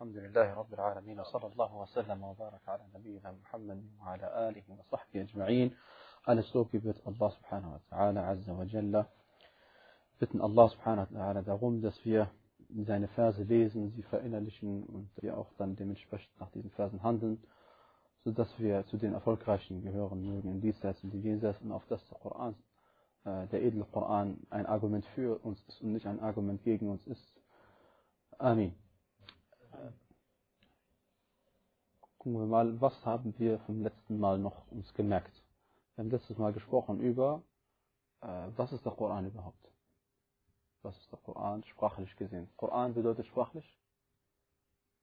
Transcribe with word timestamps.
الحمد 0.00 0.16
لله 0.16 0.54
رب 0.54 0.74
العالمين 0.74 1.20
وصلى 1.20 1.46
الله 1.46 1.76
وسلم 1.76 2.22
وبارك 2.24 2.68
على 2.68 2.82
نبينا 2.94 3.32
محمد 3.32 3.84
وعلى 4.00 4.48
آله 4.48 4.62
وصحبه 4.78 5.20
أجمعين 5.20 5.70
Alles 6.26 6.52
Lob 6.54 6.72
gebührt 6.72 7.00
Allah 7.06 7.30
subhanahu 7.30 7.72
wa 7.72 7.80
ta'ala 7.88 8.26
azza 8.28 8.52
wa 8.58 8.64
jalla. 8.64 9.06
Bitten 10.18 10.40
Allah 10.40 10.68
subhanahu 10.68 11.06
wa 11.10 11.18
ta'ala 11.18 11.42
darum, 11.42 11.80
dass 11.82 12.04
wir 12.04 12.28
seine 12.84 13.08
Verse 13.08 13.42
lesen, 13.42 13.92
sie 13.92 14.02
verinnerlichen 14.02 14.82
und 14.84 15.08
wir 15.22 15.38
auch 15.38 15.52
dann 15.58 15.76
dementsprechend 15.76 16.40
nach 16.40 16.50
diesen 16.50 16.70
Versen 16.70 17.02
handeln, 17.02 17.42
sodass 18.24 18.48
wir 18.58 18.84
zu 18.86 18.96
den 18.96 19.14
Erfolgreichen 19.14 19.82
gehören 19.82 20.20
mögen 20.22 20.50
in 20.50 20.60
diesseits 20.60 21.02
und 21.04 21.14
in 21.14 21.22
jenseits 21.22 21.60
und 21.62 21.72
auf 21.72 21.86
das 21.88 22.04
der 22.08 22.18
Koran, 22.18 22.54
äh, 23.24 23.46
der 23.46 23.62
edle 23.62 23.84
Koran 23.84 24.38
ein 24.50 24.66
Argument 24.66 25.06
für 25.14 25.38
uns 25.44 25.62
ist 25.68 25.80
und 25.80 25.92
nicht 25.92 26.06
ein 26.06 26.20
Argument 26.20 26.62
gegen 26.64 26.88
uns 26.90 27.06
ist. 27.06 27.40
Amin. 28.38 28.74
Gucken 32.21 32.39
wir 32.39 32.45
mal, 32.45 32.79
was 32.79 33.03
haben 33.03 33.33
wir 33.39 33.57
vom 33.61 33.81
letzten 33.81 34.19
Mal 34.19 34.37
noch 34.37 34.71
uns 34.71 34.93
gemerkt? 34.93 35.33
Wir 35.95 36.03
haben 36.03 36.11
letztes 36.11 36.37
Mal 36.37 36.53
gesprochen 36.53 36.99
über, 36.99 37.41
äh, 38.21 38.47
was 38.55 38.71
ist 38.73 38.85
der 38.85 38.91
Koran 38.91 39.25
überhaupt? 39.25 39.71
Was 40.83 40.95
ist 40.99 41.11
der 41.11 41.17
Koran 41.17 41.63
sprachlich 41.63 42.15
gesehen? 42.17 42.47
Koran 42.57 42.93
bedeutet 42.93 43.25
sprachlich 43.25 43.75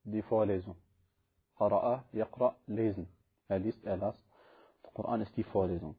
die 0.05 0.23
Vorlesung. 0.23 0.77
Qara'a, 1.57 2.05
yaqra, 2.13 2.55
lesen. 2.69 3.09
Er 3.49 3.59
liest, 3.59 3.85
er 3.85 3.97
las. 3.97 4.15
Der 4.85 4.93
Koran 4.93 5.21
ist 5.21 5.37
die 5.37 5.43
Vorlesung. 5.43 5.97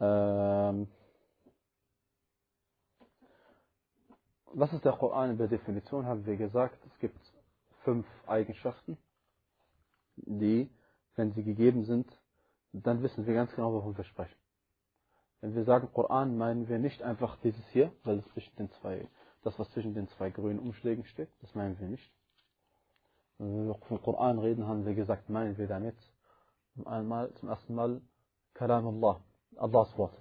Ähm, 0.00 0.88
was 4.46 4.72
ist 4.72 4.84
der 4.84 4.94
Koran 4.94 5.38
der 5.38 5.46
Definition? 5.46 6.04
Haben 6.04 6.26
wir 6.26 6.36
gesagt, 6.36 6.84
es 6.84 6.98
gibt 6.98 7.20
fünf 7.84 8.06
Eigenschaften, 8.26 8.98
die, 10.16 10.70
wenn 11.16 11.32
sie 11.32 11.44
gegeben 11.44 11.84
sind, 11.84 12.06
dann 12.72 13.02
wissen 13.02 13.26
wir 13.26 13.34
ganz 13.34 13.54
genau, 13.54 13.72
wovon 13.72 13.96
wir 13.96 14.04
sprechen. 14.04 14.36
Wenn 15.40 15.54
wir 15.54 15.64
sagen 15.64 15.92
Koran, 15.92 16.38
meinen 16.38 16.68
wir 16.68 16.78
nicht 16.78 17.02
einfach 17.02 17.36
dieses 17.40 17.66
hier, 17.68 17.92
weil 18.04 18.18
es 18.18 18.28
zwischen 18.32 18.54
den 18.56 18.70
zwei, 18.72 19.08
das 19.42 19.58
was 19.58 19.70
zwischen 19.72 19.94
den 19.94 20.08
zwei 20.08 20.30
grünen 20.30 20.60
Umschlägen 20.60 21.04
steht, 21.04 21.28
das 21.40 21.54
meinen 21.54 21.78
wir 21.80 21.88
nicht. 21.88 22.12
Wenn 23.38 23.66
wir 23.66 23.74
von 23.74 24.00
Koran 24.00 24.38
reden, 24.38 24.66
haben 24.66 24.86
wir 24.86 24.94
gesagt, 24.94 25.28
meinen 25.28 25.58
wir 25.58 25.66
damit 25.66 25.96
einmal, 26.84 27.32
zum 27.34 27.48
ersten 27.48 27.74
Mal 27.74 28.00
Kalam 28.54 28.86
Allah, 28.86 29.20
Allahs 29.56 29.96
Wort. 29.98 30.16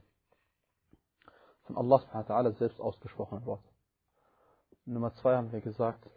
Von 1.63 1.77
Allah 1.77 1.99
subhanahu 1.99 2.29
wa 2.29 2.35
ta'ala 2.35 2.51
selbst 2.57 2.81
ausgesprochene 2.81 3.45
Worte. 3.45 3.69
Nummer 4.85 5.13
zwei 5.15 5.35
haben 5.35 5.51
wir 5.51 5.61
gesagt, 5.61 6.09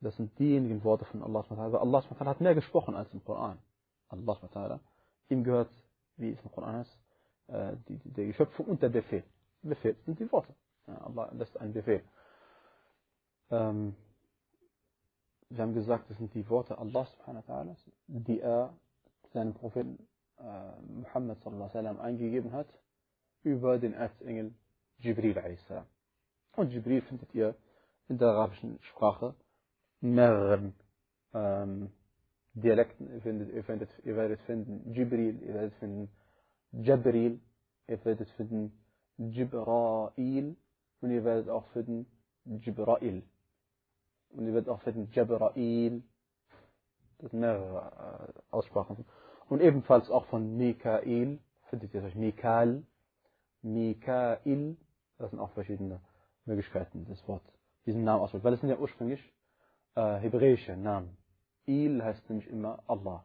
das 0.00 0.16
sind 0.16 0.38
diejenigen 0.38 0.82
Worte 0.84 1.04
von 1.06 1.22
Allah 1.22 1.42
subhanahu 1.42 1.72
wa. 1.72 1.78
Allah 1.78 2.02
subhanahu 2.02 2.30
hat 2.30 2.40
mehr 2.40 2.54
gesprochen 2.54 2.94
als 2.94 3.12
im 3.12 3.22
Koran. 3.24 3.58
Allah 4.08 4.34
subhanahu 4.34 4.80
ihm 5.28 5.44
gehört, 5.44 5.70
wie 6.16 6.32
es 6.32 6.42
im 6.42 6.50
Koran 6.50 6.76
heißt, 6.76 6.98
äh, 7.48 7.76
die, 7.88 7.98
die, 7.98 8.10
der 8.10 8.26
Geschöpfung 8.26 8.66
und 8.66 8.82
der 8.82 8.88
Befehl. 8.88 9.24
Befehl 9.62 9.96
sind 10.06 10.18
die 10.18 10.30
Worte. 10.32 10.54
Ja, 10.86 10.98
Allah 11.02 11.30
lässt 11.32 11.56
einen 11.58 11.72
Befehl. 11.72 12.02
Ähm, 13.50 13.94
wir 15.50 15.62
haben 15.62 15.74
gesagt, 15.74 16.08
das 16.08 16.16
sind 16.18 16.32
die 16.34 16.48
Worte 16.48 16.78
Allah 16.78 17.06
subhanahu 17.06 17.42
wa 17.48 17.76
die 18.06 18.40
er 18.40 18.72
seinem 19.32 19.54
Propheten 19.54 20.06
äh, 20.38 20.80
Muhammad 20.82 21.40
sallallahu 21.42 21.70
alaihi 21.70 21.74
wasallam 21.74 22.00
eingegeben 22.00 22.52
hat 22.52 22.68
über 23.42 23.78
den 23.78 23.92
Erzengel 23.92 24.54
Jibril 24.98 25.38
a.s. 25.38 25.84
Und 26.56 26.70
Jibril 26.70 27.02
findet 27.02 27.34
ihr 27.34 27.54
in 28.08 28.18
der 28.18 28.28
arabischen 28.28 28.78
Sprache 28.82 29.34
mehreren 30.00 30.74
ähm, 31.34 31.90
Dialekten. 32.54 33.12
Ihr, 33.12 33.20
findet, 33.20 33.52
ihr, 33.52 33.64
findet, 33.64 33.90
ihr 34.04 34.16
werdet 34.16 34.40
finden 34.42 34.92
Jibril, 34.92 35.42
ihr 35.42 35.54
werdet 35.54 35.74
finden 35.74 36.10
Jabril, 36.72 37.40
ihr 37.86 38.04
werdet 38.04 38.30
finden 38.30 38.72
Jibrail 39.16 40.56
und 41.00 41.10
ihr 41.10 41.24
werdet 41.24 41.48
auch 41.48 41.66
finden 41.68 42.06
Jibrail. 42.44 43.22
Und 44.30 44.46
ihr 44.46 44.54
werdet 44.54 44.68
auch 44.68 44.80
finden 44.82 45.08
Jabrail. 45.12 46.02
Das 47.18 47.30
sind 47.30 47.40
mehrere 47.40 48.28
äh, 48.28 48.40
Aussprachen. 48.50 49.04
Und 49.48 49.60
ebenfalls 49.60 50.10
auch 50.10 50.26
von 50.26 50.56
Mikael, 50.56 51.38
findet 51.68 51.94
ihr 51.94 52.02
euch 52.02 52.14
Mikal, 52.14 52.82
Mikael, 53.62 54.76
das 55.18 55.30
sind 55.30 55.38
auch 55.38 55.50
verschiedene 55.52 56.00
Möglichkeiten, 56.44 57.04
das 57.08 57.26
Wort, 57.28 57.42
diesen 57.84 58.04
Namen 58.04 58.22
aussprechen. 58.22 58.44
Weil 58.44 58.54
es 58.54 58.60
sind 58.60 58.70
ja 58.70 58.78
ursprünglich 58.78 59.20
äh, 59.94 60.16
hebräische 60.18 60.76
Namen. 60.76 61.16
Il 61.66 62.02
heißt 62.02 62.28
nämlich 62.28 62.48
immer 62.48 62.82
Allah 62.86 63.24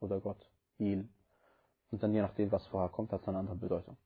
oder 0.00 0.20
Gott. 0.20 0.50
Il. 0.78 1.08
Und 1.90 2.02
dann 2.02 2.12
je 2.12 2.22
nachdem, 2.22 2.50
was 2.52 2.66
vorher 2.66 2.88
kommt, 2.90 3.12
hat 3.12 3.22
es 3.22 3.28
eine 3.28 3.38
andere 3.38 3.56
Bedeutung. 3.56 3.96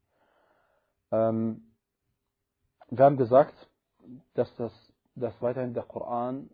Ähm, 1.11 1.75
wir 2.91 3.05
haben 3.05 3.17
gesagt, 3.17 3.55
dass 4.35 4.55
das 4.57 4.73
dass 5.21 5.41
weiterhin 5.43 5.75
der 5.75 5.83
Koran 5.83 6.51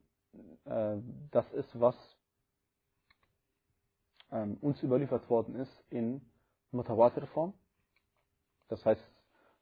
äh, 0.65 0.97
das 1.31 1.51
ist, 1.53 1.81
was 1.81 1.97
ähm, 4.31 4.57
uns 4.61 4.83
überliefert 4.83 5.29
worden 5.29 5.57
ist 5.57 5.85
in 5.91 6.21
Mutawatir-Form. 6.73 7.55
Das 8.69 8.85
heißt, 8.85 9.03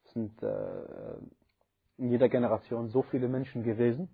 es 0.05 0.13
sind 0.13 0.43
äh, 0.43 1.17
in 1.99 2.11
jeder 2.11 2.29
Generation 2.29 2.89
so 2.89 3.03
viele 3.03 3.29
Menschen 3.29 3.63
gewesen, 3.63 4.09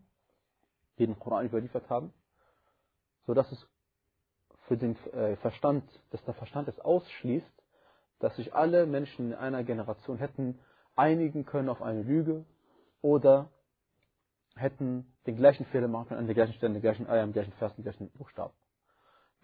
die 0.99 1.07
den 1.07 1.19
Koran 1.19 1.47
überliefert 1.47 1.89
haben, 1.91 2.13
so 3.27 3.35
dass 3.35 3.51
es 3.53 3.67
für 4.67 4.77
den 4.77 4.97
äh, 5.13 5.37
Verstand, 5.37 5.85
dass 6.11 6.23
der 6.25 6.35
Verstand 6.35 6.69
es 6.69 6.79
ausschließt, 6.81 7.47
dass 8.19 8.35
sich 8.37 8.55
alle 8.55 8.87
Menschen 8.87 9.33
in 9.33 9.35
einer 9.35 9.65
Generation 9.65 10.19
hätten 10.19 10.59
einigen 10.97 11.45
können 11.45 11.69
auf 11.69 11.83
eine 11.83 12.03
Lüge 12.03 12.45
oder 13.01 13.51
hätten 14.57 15.07
den 15.27 15.37
gleichen 15.37 15.67
Fehler 15.67 15.89
machen 15.89 16.09
können, 16.09 16.21
an 16.21 16.27
der 16.27 16.35
gleichen 16.35 16.55
Stelle, 16.55 16.73
der 16.73 16.83
gleichen 16.83 17.09
Eier, 17.09 17.23
am 17.23 17.33
gleichen 17.33 17.53
Vers, 17.53 17.73
am 17.77 17.85
gleichen 17.85 18.11
Buchstaben. 18.11 18.53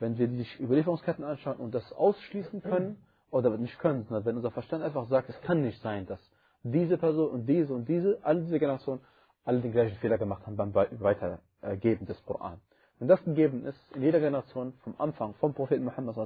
Wenn 0.00 0.18
wir 0.18 0.26
die 0.26 0.46
Überlieferungsketten 0.58 1.24
anschauen 1.24 1.58
und 1.58 1.72
das 1.72 1.92
ausschließen 1.92 2.62
können, 2.62 3.04
oder 3.34 3.58
nicht 3.58 3.78
können, 3.80 4.04
sondern 4.04 4.24
wenn 4.24 4.36
unser 4.36 4.52
Verstand 4.52 4.84
einfach 4.84 5.08
sagt, 5.08 5.28
es 5.28 5.40
kann 5.40 5.60
nicht 5.60 5.80
sein, 5.82 6.06
dass 6.06 6.20
diese 6.62 6.96
Person 6.96 7.30
und 7.30 7.46
diese 7.46 7.74
und 7.74 7.88
diese, 7.88 8.20
alle 8.22 8.42
diese 8.42 8.60
Generationen, 8.60 9.00
alle 9.44 9.60
den 9.60 9.72
gleichen 9.72 9.96
Fehler 9.98 10.18
gemacht 10.18 10.46
haben 10.46 10.56
beim 10.56 10.74
Weitergeben 10.74 12.06
des 12.06 12.22
Koran. 12.24 12.60
Wenn 12.98 13.08
das 13.08 13.22
gegeben 13.24 13.64
ist, 13.66 13.78
in 13.94 14.02
jeder 14.02 14.20
Generation, 14.20 14.72
vom 14.82 14.94
Anfang, 14.98 15.34
vom 15.34 15.54
Propheten 15.54 15.84
Muhammad 15.84 16.16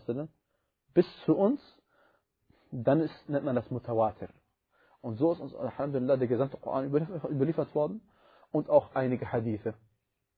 bis 0.94 1.06
zu 1.24 1.36
uns, 1.36 1.60
dann 2.70 3.00
ist, 3.00 3.28
nennt 3.28 3.44
man 3.44 3.56
das 3.56 3.70
Mutawatir. 3.70 4.28
Und 5.00 5.16
so 5.16 5.32
ist 5.32 5.40
uns, 5.40 5.54
Alhamdulillah, 5.54 6.16
der 6.16 6.28
gesamte 6.28 6.56
Koran 6.56 6.86
überliefert 6.86 7.74
worden 7.74 8.02
und 8.50 8.68
auch 8.68 8.94
einige 8.94 9.32
Hadithe. 9.32 9.74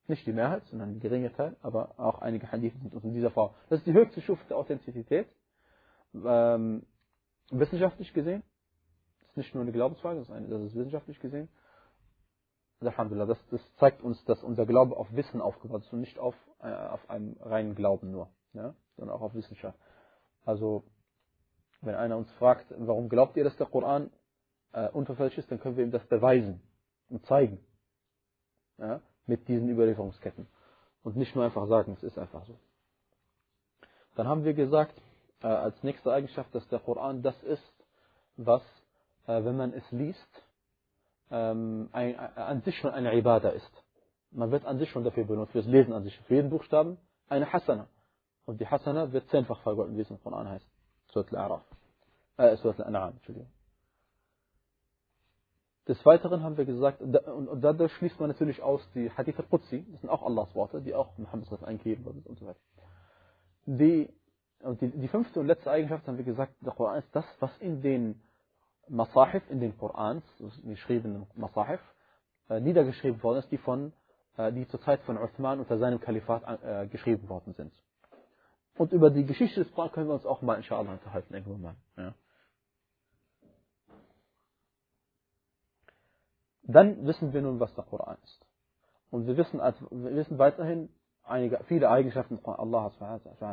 Nicht 0.06 0.26
die 0.26 0.32
Mehrheit, 0.32 0.64
sondern 0.66 0.90
ein 0.90 1.00
geringer 1.00 1.32
Teil, 1.32 1.56
aber 1.62 1.94
auch 1.98 2.20
einige 2.20 2.50
Hadithe 2.50 2.78
sind 2.78 2.94
uns 2.94 3.04
in 3.04 3.14
dieser 3.14 3.30
Form. 3.30 3.54
Das 3.68 3.78
ist 3.80 3.86
die 3.86 3.92
höchste 3.92 4.20
Stufe 4.20 4.42
der 4.48 4.56
Authentizität. 4.56 5.28
Ähm, 6.14 6.84
wissenschaftlich 7.50 8.12
gesehen. 8.12 8.42
Das 9.20 9.30
ist 9.30 9.36
nicht 9.36 9.54
nur 9.54 9.62
eine 9.62 9.72
Glaubensfrage, 9.72 10.18
das 10.18 10.28
ist, 10.28 10.34
eine, 10.34 10.48
das 10.48 10.62
ist 10.62 10.74
wissenschaftlich 10.74 11.20
gesehen. 11.20 11.48
Alhamdulillah, 12.80 13.26
das, 13.26 13.38
das 13.50 13.60
zeigt 13.76 14.02
uns, 14.02 14.24
dass 14.24 14.42
unser 14.42 14.64
Glaube 14.64 14.96
auf 14.96 15.12
Wissen 15.12 15.40
aufgebaut 15.40 15.82
ist 15.82 15.92
und 15.92 16.00
nicht 16.00 16.18
auf, 16.18 16.34
äh, 16.60 16.72
auf 16.72 17.10
einem 17.10 17.36
reinen 17.40 17.74
Glauben 17.74 18.10
nur, 18.10 18.28
ja? 18.54 18.74
sondern 18.96 19.16
auch 19.16 19.20
auf 19.20 19.34
Wissenschaft. 19.34 19.78
Also, 20.44 20.84
wenn 21.82 21.94
einer 21.94 22.16
uns 22.16 22.30
fragt, 22.32 22.66
warum 22.78 23.08
glaubt 23.08 23.36
ihr, 23.36 23.44
dass 23.44 23.56
der 23.56 23.66
Koran 23.66 24.10
äh, 24.72 24.88
unverfälscht 24.88 25.38
ist, 25.38 25.50
dann 25.50 25.60
können 25.60 25.76
wir 25.76 25.84
ihm 25.84 25.90
das 25.90 26.06
beweisen 26.06 26.62
und 27.10 27.24
zeigen 27.26 27.60
ja, 28.78 29.00
mit 29.26 29.46
diesen 29.48 29.68
Überlieferungsketten. 29.68 30.46
Und 31.02 31.16
nicht 31.16 31.34
nur 31.34 31.44
einfach 31.44 31.66
sagen, 31.68 31.92
es 31.92 32.02
ist 32.02 32.18
einfach 32.18 32.44
so. 32.46 32.58
Dann 34.14 34.26
haben 34.26 34.44
wir 34.44 34.54
gesagt, 34.54 34.94
äh, 35.42 35.46
als 35.46 35.82
nächste 35.82 36.12
Eigenschaft, 36.12 36.54
dass 36.54 36.66
der 36.68 36.78
Koran 36.78 37.22
das 37.22 37.40
ist, 37.42 37.84
was, 38.36 38.62
äh, 39.26 39.44
wenn 39.44 39.56
man 39.56 39.72
es 39.72 39.90
liest, 39.90 40.44
ähm, 41.30 41.88
ein, 41.92 42.18
an 42.18 42.62
sich 42.62 42.76
schon 42.78 42.90
eine 42.90 43.16
Ibadah 43.16 43.50
ist. 43.50 43.70
Man 44.30 44.50
wird 44.50 44.64
an 44.64 44.78
sich 44.78 44.90
schon 44.90 45.04
dafür 45.04 45.24
belohnt, 45.24 45.50
fürs 45.50 45.66
Lesen 45.66 45.92
an 45.92 46.04
sich, 46.04 46.16
für 46.20 46.34
jeden 46.34 46.50
Buchstaben 46.50 46.98
eine 47.28 47.52
Hasana. 47.52 47.88
Und 48.46 48.60
die 48.60 48.66
Hasana 48.66 49.12
wird 49.12 49.28
zehnfach 49.28 49.60
vergolten, 49.62 49.96
wie 49.96 50.02
es 50.02 50.10
im 50.10 50.20
Koran 50.22 50.48
heißt. 50.48 50.66
Surat 51.12 51.32
al-Araf. 51.32 51.62
Äh, 52.36 52.56
Surat 52.56 52.80
al-An'am, 52.80 53.12
Entschuldigung. 53.12 53.50
Des 55.88 56.04
Weiteren 56.06 56.42
haben 56.42 56.56
wir 56.56 56.64
gesagt, 56.64 57.00
und 57.00 57.60
dadurch 57.62 57.92
schließt 57.94 58.20
man 58.20 58.28
natürlich 58.28 58.62
aus 58.62 58.80
die 58.94 59.10
Hadith 59.10 59.38
al-Qudsi, 59.38 59.84
das 59.90 60.00
sind 60.00 60.10
auch 60.10 60.22
Allahs 60.22 60.54
Worte, 60.54 60.80
die 60.80 60.94
auch 60.94 61.16
Muhammad 61.18 61.64
eingegeben 61.64 62.04
wurden 62.04 62.22
und 62.26 62.38
so 62.38 62.46
weiter. 62.46 62.60
Die, 63.66 64.08
und 64.60 64.80
die, 64.80 64.90
die 64.90 65.08
fünfte 65.08 65.40
und 65.40 65.46
letzte 65.46 65.70
Eigenschaft 65.70 66.06
haben 66.06 66.16
wir 66.16 66.24
gesagt, 66.24 66.54
der 66.60 66.72
Koran 66.72 66.98
ist 66.98 67.08
das, 67.14 67.24
was 67.40 67.56
in 67.58 67.82
den 67.82 68.20
Masahif, 68.90 69.42
in 69.50 69.60
den 69.60 69.78
Korans, 69.78 70.24
geschriebenen 70.64 71.26
Masahif, 71.34 71.80
äh, 72.48 72.60
niedergeschrieben 72.60 73.22
worden 73.22 73.38
ist, 73.38 73.50
die 73.50 73.58
von 73.58 73.92
äh, 74.36 74.52
die 74.52 74.66
zur 74.68 74.80
Zeit 74.80 75.00
von 75.02 75.18
Uthman 75.18 75.60
unter 75.60 75.78
seinem 75.78 76.00
Kalifat 76.00 76.42
äh, 76.62 76.86
geschrieben 76.86 77.28
worden 77.28 77.54
sind. 77.54 77.72
Und 78.76 78.92
über 78.92 79.10
die 79.10 79.24
Geschichte 79.24 79.62
des 79.62 79.72
Koran 79.72 79.92
können 79.92 80.08
wir 80.08 80.14
uns 80.14 80.26
auch 80.26 80.42
mal 80.42 80.54
inshallah 80.54 80.92
unterhalten, 80.92 81.34
irgendwann 81.34 81.60
mal. 81.60 81.74
Ja. 81.96 82.14
Dann 86.62 87.04
wissen 87.06 87.32
wir 87.32 87.42
nun, 87.42 87.60
was 87.60 87.74
der 87.74 87.84
Koran 87.84 88.16
ist. 88.22 88.46
Und 89.10 89.26
wir 89.26 89.36
wissen, 89.36 89.60
also, 89.60 89.86
wir 89.90 90.14
wissen 90.14 90.38
weiterhin 90.38 90.88
einige, 91.24 91.62
viele 91.64 91.90
Eigenschaften 91.90 92.38
von 92.38 92.54
Allah 92.54 92.92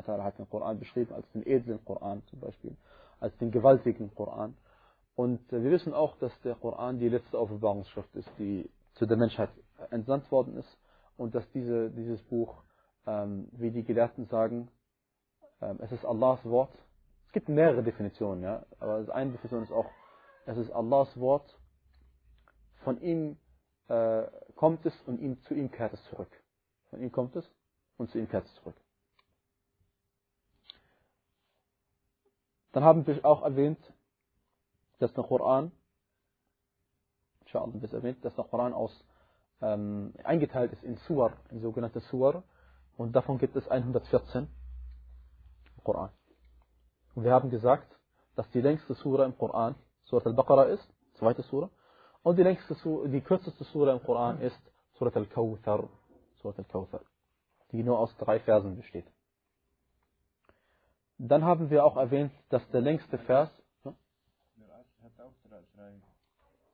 hat 0.05 0.37
den 0.37 0.49
Koran 0.49 0.79
beschrieben 0.79 1.13
als 1.13 1.29
den 1.31 1.45
edlen 1.45 1.83
Koran 1.83 2.23
zum 2.27 2.39
Beispiel, 2.39 2.77
als 3.19 3.35
den 3.37 3.51
gewaltigen 3.51 4.13
Koran. 4.13 4.55
Und 5.17 5.51
wir 5.51 5.63
wissen 5.63 5.95
auch, 5.95 6.15
dass 6.19 6.31
der 6.41 6.53
Koran 6.53 6.99
die 6.99 7.09
letzte 7.09 7.39
Offenbarungsschrift 7.39 8.15
ist, 8.15 8.29
die 8.37 8.69
zu 8.93 9.07
der 9.07 9.17
Menschheit 9.17 9.49
entsandt 9.89 10.31
worden 10.31 10.57
ist 10.57 10.77
und 11.17 11.33
dass 11.33 11.49
diese, 11.53 11.89
dieses 11.89 12.21
Buch, 12.21 12.61
ähm, 13.07 13.49
wie 13.53 13.71
die 13.71 13.83
Gelehrten 13.83 14.27
sagen, 14.27 14.69
ähm, 15.59 15.79
es 15.81 15.91
ist 15.91 16.05
Allahs 16.05 16.45
Wort. 16.45 16.71
Es 17.25 17.31
gibt 17.31 17.49
mehrere 17.49 17.81
Definitionen, 17.81 18.43
ja, 18.43 18.63
aber 18.79 19.11
eine 19.11 19.31
Definition 19.31 19.63
ist 19.63 19.71
auch, 19.71 19.89
es 20.45 20.55
ist 20.55 20.69
Allahs 20.69 21.19
Wort, 21.19 21.59
von 22.83 23.01
ihm 23.01 23.37
äh, 23.87 24.21
kommt 24.55 24.85
es 24.85 24.93
und 25.07 25.19
ihm, 25.19 25.41
zu 25.45 25.55
ihm 25.55 25.71
kehrt 25.71 25.93
es 25.93 26.03
zurück. 26.11 26.29
Von 26.91 27.01
ihm 27.01 27.11
kommt 27.11 27.35
es 27.35 27.51
und 27.97 28.11
zu 28.11 28.19
ihm 28.19 28.29
kehrt 28.29 28.45
es 28.45 28.53
zurück. 28.53 28.75
Dann 32.71 32.83
haben 32.83 33.07
wir 33.07 33.25
auch 33.25 33.41
erwähnt, 33.41 33.79
dass 34.99 35.13
der 35.13 35.23
Koran, 35.23 35.71
inshallah 37.41 37.73
wird 37.73 37.93
erwähnt, 37.93 38.23
dass 38.23 38.35
der 38.35 38.45
Koran 38.45 38.73
aus, 38.73 39.05
ähm, 39.61 40.13
eingeteilt 40.23 40.73
ist 40.73 40.83
in 40.83 40.97
Suar, 41.07 41.33
in 41.49 41.61
sogenannte 41.61 41.99
Suar, 41.99 42.43
und 42.97 43.15
davon 43.15 43.37
gibt 43.37 43.55
es 43.55 43.67
114 43.67 44.47
im 45.75 45.83
Koran. 45.83 46.09
Und 47.15 47.23
wir 47.23 47.31
haben 47.31 47.49
gesagt, 47.49 47.95
dass 48.35 48.49
die 48.51 48.61
längste 48.61 48.93
Sura 48.95 49.25
im 49.25 49.37
Koran 49.37 49.75
Surat 50.03 50.25
al-Baqarah 50.27 50.65
ist, 50.65 50.87
zweite 51.15 51.41
Sura, 51.43 51.69
und 52.23 52.37
die 52.37 52.43
längste 52.43 52.75
die 53.09 53.21
kürzeste 53.21 53.63
Sura 53.65 53.93
im 53.93 54.03
Koran 54.03 54.41
ist 54.41 54.59
Surat 54.93 55.15
al-Kawthar, 55.15 55.89
Surat 56.41 56.59
al-Kawthar, 56.59 57.01
die 57.71 57.83
nur 57.83 57.99
aus 57.99 58.15
drei 58.17 58.39
Versen 58.39 58.75
besteht. 58.75 59.07
Dann 61.17 61.43
haben 61.43 61.69
wir 61.69 61.83
auch 61.83 61.97
erwähnt, 61.97 62.31
dass 62.49 62.67
der 62.69 62.81
längste 62.81 63.17
Vers 63.17 63.49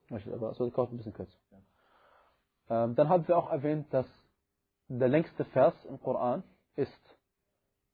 aber 0.09 0.51
es 0.51 0.59
wird 0.59 0.77
ein 0.77 0.97
bisschen 0.97 1.13
kürzer. 1.13 1.37
Ähm, 2.69 2.95
dann 2.95 3.09
haben 3.09 3.27
wir 3.27 3.37
auch 3.37 3.51
erwähnt, 3.51 3.93
dass 3.93 4.07
der 4.87 5.07
längste 5.07 5.45
Vers 5.45 5.73
im 5.85 5.99
Koran 6.01 6.43
ist 6.75 6.91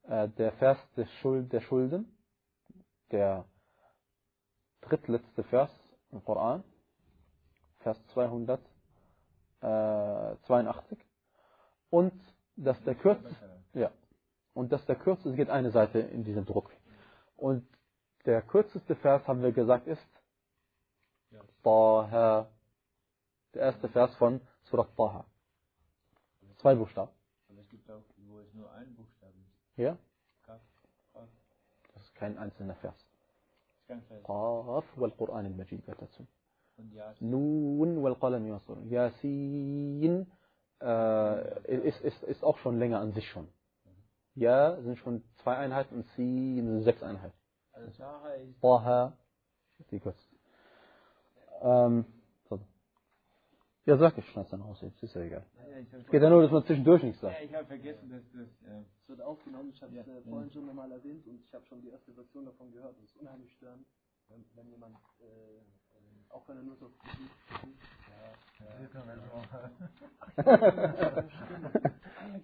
äh, 0.03 0.29
der 0.29 0.53
Vers 0.53 0.77
des 0.95 1.11
Schuld, 1.21 1.51
der 1.53 1.61
Schulden, 1.61 2.17
der 3.11 3.45
drittletzte 4.81 5.43
Vers 5.45 5.71
im 6.11 6.23
Koran, 6.23 6.63
Vers 7.79 7.97
282. 8.13 10.99
Und 11.89 12.13
dass 12.55 12.79
der 12.83 12.93
kürzeste, 12.95 13.63
ja, 13.73 13.91
und 14.53 14.71
dass 14.71 14.85
der 14.85 14.95
kürzeste, 14.95 15.31
es 15.31 15.35
geht 15.35 15.49
eine 15.49 15.71
Seite 15.71 15.99
in 15.99 16.23
diesem 16.23 16.45
Druck. 16.45 16.71
Und 17.37 17.67
der 18.25 18.41
kürzeste 18.41 18.95
Vers, 18.95 19.27
haben 19.27 19.41
wir 19.41 19.51
gesagt, 19.51 19.85
ist 19.87 20.01
Taha. 21.63 22.47
Der 23.53 23.61
erste 23.61 23.89
Vers 23.89 24.15
von 24.15 24.41
Surat 24.63 24.95
Taha. 24.95 25.25
Zwei 26.57 26.75
Buchstaben. 26.75 27.11
Aber 27.49 27.61
es 27.61 27.69
gibt 27.69 27.89
auch, 27.89 28.03
wo 28.27 28.39
es 28.39 28.53
nur 28.53 28.71
ein 28.73 28.95
Buchstaben 28.95 29.45
ist. 29.47 29.77
Ja? 29.77 29.97
Das 30.45 32.03
ist 32.03 32.15
kein 32.15 32.37
einzelner 32.37 32.75
Vers. 32.75 32.95
ist. 32.95 34.23
Qaf 34.23 34.85
wal 34.95 35.11
Quran 35.11 35.45
al-Majid 35.45 35.83
gehört 35.85 36.01
dazu. 36.01 36.27
Nun 37.19 38.03
wal 38.03 38.15
Qalam 38.15 38.45
yasur. 38.45 38.77
Yasin 38.83 40.27
äh, 40.81 41.87
ist, 41.87 42.01
ist, 42.01 42.23
ist 42.23 42.43
auch 42.43 42.57
schon 42.59 42.77
länger 42.79 42.99
an 42.99 43.11
sich 43.13 43.27
schon. 43.29 43.47
Ja 44.35 44.81
sind 44.81 44.97
schon 44.99 45.23
zwei 45.43 45.57
Einheiten 45.57 45.95
und 45.95 46.07
Sin 46.15 46.65
sind 46.65 46.83
sechs 46.83 47.03
Einheiten. 47.03 47.35
also 47.73 47.89
Saha 47.91 48.33
ist, 48.35 48.61
Taha, 48.61 49.13
die 49.91 49.99
kurz. 49.99 50.17
Ähm, 51.61 52.05
ja, 53.85 53.97
sag 53.97 54.17
ich 54.17 54.25
schon 54.31 54.45
dann 54.51 54.61
aus, 54.63 54.81
jetzt 54.81 55.01
ist 55.03 55.13
ja 55.15 55.21
egal. 55.21 55.45
ja, 55.57 55.63
Es 55.99 56.07
geht 56.11 56.21
ja 56.23 56.29
nur, 56.29 56.41
dass 56.43 56.51
man 56.51 56.63
zwischendurch 56.65 57.03
nichts 57.03 57.21
ja, 57.21 57.29
sagt. 57.29 57.43
ich 57.43 57.53
habe 57.55 57.65
vergessen, 57.67 58.09
dass 58.11 58.23
das, 58.33 58.69
äh, 58.71 58.81
Es 59.03 59.09
wird 59.09 59.21
aufgenommen, 59.21 59.71
ich 59.73 59.81
habe 59.83 59.97
es 59.99 60.05
Ja. 60.07 60.17
äh, 60.17 60.21
vorhin 60.29 60.51
schon 60.51 60.65
nochmal 60.67 60.91
erwähnt 60.91 61.25
und 61.27 61.41
ich 61.43 61.53
habe 61.53 61.65
schon 61.67 61.81
die 61.81 61.89
erste 61.89 62.13
Version 62.13 62.45
davon 62.45 62.71
gehört. 62.71 62.95
Es 62.99 63.03
ist 63.05 63.17
unheimlich 63.17 63.51
störend, 63.55 63.85
wenn, 64.29 64.45
wenn 64.55 64.69
jemand, 64.69 64.95
äh, 65.21 65.57
äh, 65.57 65.61
auch 66.29 66.47
wenn 66.47 66.57
er 66.57 66.63
nur 66.63 66.75
so. 66.77 66.91
Ja, 70.37 70.47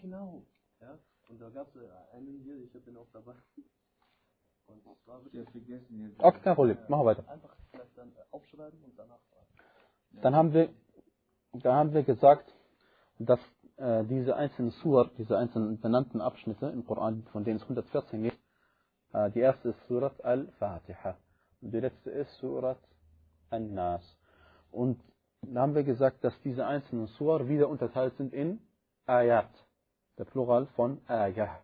genau. 0.02 0.42
Ja, 0.82 1.00
und 1.30 1.42
da 1.42 1.50
gab 1.50 1.74
es 1.76 1.82
äh, 1.82 2.16
einen 2.18 2.40
hier, 2.44 2.58
ich 2.58 2.74
habe 2.76 2.86
den 2.86 2.98
auch 2.98 3.08
dabei. 3.14 3.34
Und 4.68 4.86
es 4.88 5.08
war 5.08 5.20
ich 5.26 5.34
wirklich 5.34 5.46
habe 5.48 5.52
vergessen 5.52 6.10
jetzt. 6.10 6.20
Okay, 6.20 6.40
kein 6.42 6.56
Problem, 6.56 6.78
machen 6.88 7.02
wir 7.02 7.06
weiter. 7.08 7.24
einfach 7.28 7.56
dann 7.95 8.09
äh, 8.09 8.21
aufschreiben 8.31 8.83
und 8.83 8.97
danach 8.97 9.19
fragen. 9.30 10.21
Dann 10.21 10.36
haben 10.36 10.53
wir, 10.53 10.69
da 11.53 11.75
haben 11.75 11.94
wir 11.94 12.03
gesagt, 12.03 12.53
dass 13.19 13.39
äh, 13.77 14.03
diese 14.06 14.36
einzelnen 14.36 14.71
Sur, 14.71 15.12
diese 15.18 15.38
einzelnen 15.38 15.80
benannten 15.80 16.21
Abschnitte 16.21 16.68
im 16.68 16.86
Koran, 16.86 17.24
von 17.31 17.44
denen 17.44 17.57
es 17.57 17.63
114 17.63 18.24
gibt, 18.24 18.39
äh, 19.13 19.31
die 19.31 19.39
erste 19.39 19.69
ist 19.69 19.88
Surat 19.88 20.24
Al-Fatiha 20.24 21.18
und 21.62 21.74
die 21.74 21.80
letzte 21.80 22.12
ist 22.12 22.33
Surat 22.39 22.80
An-Nas. 23.50 24.03
Und 24.71 25.01
da 25.42 25.62
haben 25.62 25.75
wir 25.75 25.83
gesagt, 25.83 26.24
dass 26.24 26.33
diese 26.44 26.65
einzelnen 26.65 27.07
Sur 27.07 27.47
wieder 27.47 27.69
unterteilt 27.69 28.15
sind 28.18 28.33
in 28.33 28.59
Ayat, 29.06 29.50
der 30.18 30.25
Plural 30.25 30.65
von 30.75 31.01
Ayah. 31.07 31.62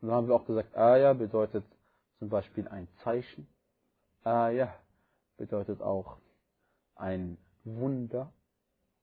Und 0.00 0.08
dann 0.08 0.16
haben 0.16 0.28
wir 0.28 0.34
auch 0.34 0.46
gesagt, 0.46 0.76
Ayah 0.76 1.12
bedeutet 1.12 1.64
zum 2.18 2.28
Beispiel 2.28 2.66
ein 2.68 2.88
Zeichen. 3.04 3.46
Ayah 4.24 4.74
bedeutet 5.42 5.82
auch 5.82 6.18
ein 6.94 7.36
Wunder. 7.64 8.32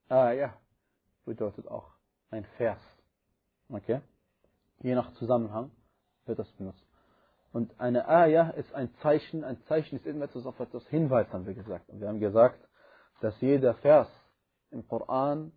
Ayah 0.08 0.54
bedeutet 1.26 1.68
auch 1.68 1.92
ein 2.32 2.46
Vers. 2.56 2.80
Okay? 3.68 4.00
Je 4.80 4.96
nach 4.96 5.14
Zusammenhang 5.16 5.70
wird 6.26 6.40
das 6.40 6.50
benutzt. 6.54 6.82
Und 7.52 7.78
eine 7.78 8.08
Ayah 8.08 8.52
ist 8.52 8.74
ein 8.74 8.90
Zeichen. 9.02 9.44
Ein 9.44 9.62
Zeichen 9.64 9.98
ist 9.98 10.06
immer 10.06 10.26
etwas 10.26 10.46
auf 10.46 10.58
etwas 10.62 10.88
Hinweis, 10.88 11.28
haben 11.34 11.46
wir 11.46 11.54
gesagt. 11.54 11.90
Und 11.90 12.00
wir 12.00 12.08
haben 12.08 12.22
gesagt, 12.22 12.66
dass 13.20 13.40
jeder 13.42 13.74
Vers 13.76 14.08
im 14.72 14.88
Koran 14.88 15.52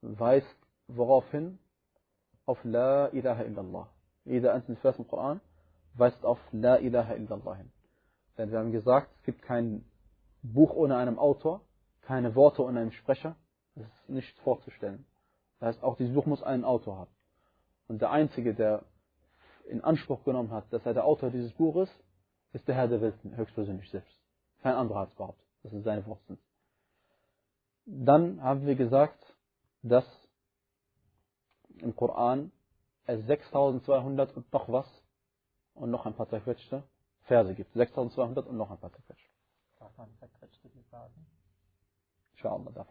weist 0.00 0.58
worauf 0.88 1.30
hin? 1.30 1.60
Auf 2.44 2.58
La 2.64 3.06
ilaha 3.12 3.44
illallah. 3.44 3.88
Jeder 4.24 4.52
einzelne 4.52 4.78
Vers 4.78 4.98
im 4.98 5.06
Koran 5.06 5.40
weist 5.94 6.24
auf 6.24 6.40
La 6.50 6.78
ilaha 6.78 7.14
illallah 7.14 7.54
hin. 7.54 7.70
Denn 8.36 8.50
wir 8.50 8.58
haben 8.58 8.72
gesagt, 8.72 9.10
es 9.18 9.22
gibt 9.22 9.42
kein 9.42 9.84
Buch 10.52 10.74
ohne 10.74 10.96
einen 10.96 11.18
Autor, 11.18 11.62
keine 12.02 12.34
Worte 12.34 12.62
ohne 12.62 12.80
einen 12.80 12.92
Sprecher. 12.92 13.36
Das 13.74 13.86
ist 13.86 14.08
nicht 14.08 14.38
vorzustellen. 14.40 15.04
Das 15.58 15.74
heißt, 15.74 15.82
auch 15.82 15.96
dieses 15.96 16.14
Buch 16.14 16.26
muss 16.26 16.42
einen 16.42 16.64
Autor 16.64 16.98
haben. 16.98 17.10
Und 17.88 18.00
der 18.00 18.10
Einzige, 18.10 18.54
der 18.54 18.84
in 19.68 19.82
Anspruch 19.82 20.22
genommen 20.24 20.52
hat, 20.52 20.72
dass 20.72 20.86
er 20.86 20.94
der 20.94 21.04
Autor 21.04 21.30
dieses 21.30 21.52
Buches 21.52 21.88
ist, 21.88 22.04
ist 22.54 22.68
der 22.68 22.76
Herr 22.76 22.88
der 22.88 23.00
Welten, 23.00 23.36
höchstpersönlich 23.36 23.90
selbst. 23.90 24.16
Kein 24.62 24.74
anderer 24.74 25.00
hat 25.00 25.08
es 25.10 25.16
behauptet, 25.16 25.46
dass 25.64 25.72
es 25.72 25.84
seine 25.84 26.06
Worte 26.06 26.22
sind. 26.28 26.38
Dann 27.84 28.42
haben 28.42 28.64
wir 28.64 28.76
gesagt, 28.76 29.20
dass 29.82 30.06
im 31.78 31.94
Koran 31.94 32.52
es 33.06 33.26
6200 33.26 34.34
und 34.36 34.50
noch 34.52 34.68
was 34.68 34.86
und 35.74 35.90
noch 35.90 36.06
ein 36.06 36.14
paar 36.14 36.28
zerquetschte 36.28 36.84
Verse 37.24 37.54
gibt. 37.54 37.74
6200 37.74 38.46
und 38.46 38.56
noch 38.56 38.70
ein 38.70 38.78
paar 38.78 38.92
zerquetschte. 38.92 39.33
Darf 39.96 40.08
man 40.08 40.16
verquetschte 40.16 40.68
die 40.70 40.82
sagen? 40.90 41.14
Inshallah 42.32 42.72
darf. 42.72 42.88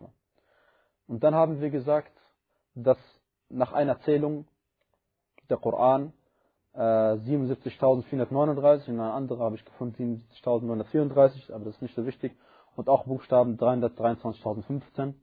Und 1.07 1.23
dann 1.23 1.35
haben 1.35 1.59
wir 1.59 1.69
gesagt, 1.69 2.13
dass 2.75 2.97
nach 3.49 3.73
einer 3.73 3.99
Zählung 4.01 4.47
der 5.49 5.57
Koran 5.57 6.13
äh, 6.73 6.79
77.439, 6.79 8.87
in 8.87 8.99
einer 8.99 9.13
anderen 9.13 9.41
habe 9.41 9.55
ich 9.55 9.65
gefunden 9.65 10.23
77.934, 10.45 11.53
aber 11.53 11.65
das 11.65 11.75
ist 11.75 11.81
nicht 11.81 11.95
so 11.95 12.05
wichtig, 12.05 12.33
und 12.77 12.87
auch 12.87 13.03
Buchstaben 13.03 13.57
323.015. 13.57 15.13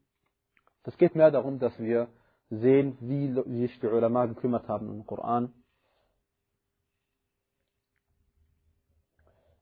Das 0.83 0.99
geht 0.99 1.15
mehr 1.15 1.31
darum, 1.31 1.59
dass 1.59 1.79
wir 1.79 2.09
sehen, 2.51 2.99
wie 3.01 3.35
wie 3.47 3.67
sich 3.67 3.81
die 3.81 3.87
Ulama 3.87 4.27
gekümmert 4.27 4.69
haben 4.69 4.91
im 4.91 5.07
Koran. 5.07 5.55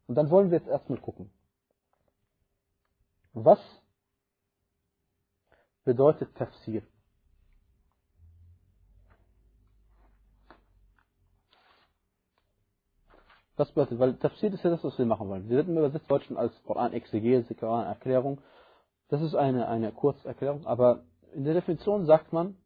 Und 0.09 0.17
dann 0.17 0.31
wollen 0.31 0.51
wir 0.51 0.59
jetzt 0.59 0.69
erstmal 0.69 0.99
gucken. 0.99 1.31
Was 3.45 3.61
bedeutet 5.85 6.35
Tafsir? 6.37 6.83
Das 13.57 13.69
bedeutet, 13.71 13.99
weil 13.99 14.15
Tafsir 14.19 14.53
ist 14.53 14.63
ja 14.63 14.71
das, 14.71 14.85
was 14.85 14.99
wir 14.99 15.07
machen 15.07 15.29
wollen. 15.29 15.49
Wir 15.49 15.57
werden 15.57 15.77
im 15.77 15.79
Übersetzt 15.79 16.11
Deutschen 16.11 16.37
als 16.37 16.53
Koran-Exegese, 16.65 17.55
Koran-Erklärung. 17.55 18.41
Das 19.09 19.21
ist 19.23 19.35
eine, 19.35 19.69
eine 19.69 19.93
Kurzerklärung, 19.93 20.67
aber 20.67 21.05
in 21.33 21.45
der 21.45 21.55
Definition 21.55 22.07
sagt 22.07 22.33
man, 22.33 22.57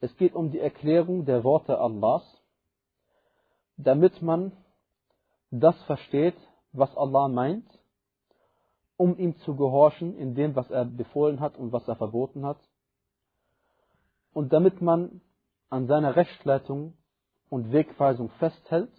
es 0.00 0.16
geht 0.16 0.34
um 0.34 0.50
die 0.50 0.60
Erklärung 0.60 1.26
der 1.26 1.44
Worte 1.44 1.78
Allahs, 1.78 2.24
damit 3.76 4.22
man 4.22 4.52
das 5.50 5.80
versteht, 5.84 6.36
was 6.72 6.96
Allah 6.96 7.28
meint 7.28 7.77
um 8.98 9.16
ihm 9.16 9.38
zu 9.38 9.54
gehorchen 9.56 10.18
in 10.18 10.34
dem, 10.34 10.54
was 10.56 10.70
er 10.70 10.84
befohlen 10.84 11.40
hat 11.40 11.56
und 11.56 11.72
was 11.72 11.86
er 11.88 11.96
verboten 11.96 12.44
hat, 12.44 12.58
und 14.34 14.52
damit 14.52 14.82
man 14.82 15.22
an 15.70 15.86
seiner 15.86 16.16
Rechtsleitung 16.16 16.94
und 17.48 17.72
Wegweisung 17.72 18.28
festhält 18.38 18.92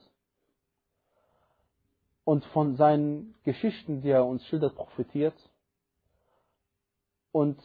und 2.24 2.46
von 2.46 2.78
seinen 2.78 3.36
Geschichten, 3.44 4.02
die 4.02 4.10
er 4.10 4.26
uns 4.26 4.46
schildert, 4.46 4.76
profitiert 4.76 5.36
und 7.32 7.62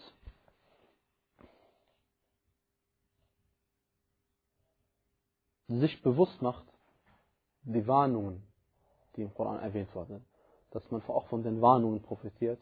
sich 5.68 6.02
bewusst 6.02 6.42
macht, 6.42 6.66
die 7.62 7.86
Warnungen, 7.86 8.42
die 9.16 9.22
im 9.22 9.32
Koran 9.34 9.60
erwähnt 9.60 9.94
worden, 9.94 10.24
dass 10.74 10.90
man 10.90 11.00
auch 11.06 11.26
von 11.28 11.44
den 11.44 11.62
Warnungen 11.62 12.02
profitiert 12.02 12.58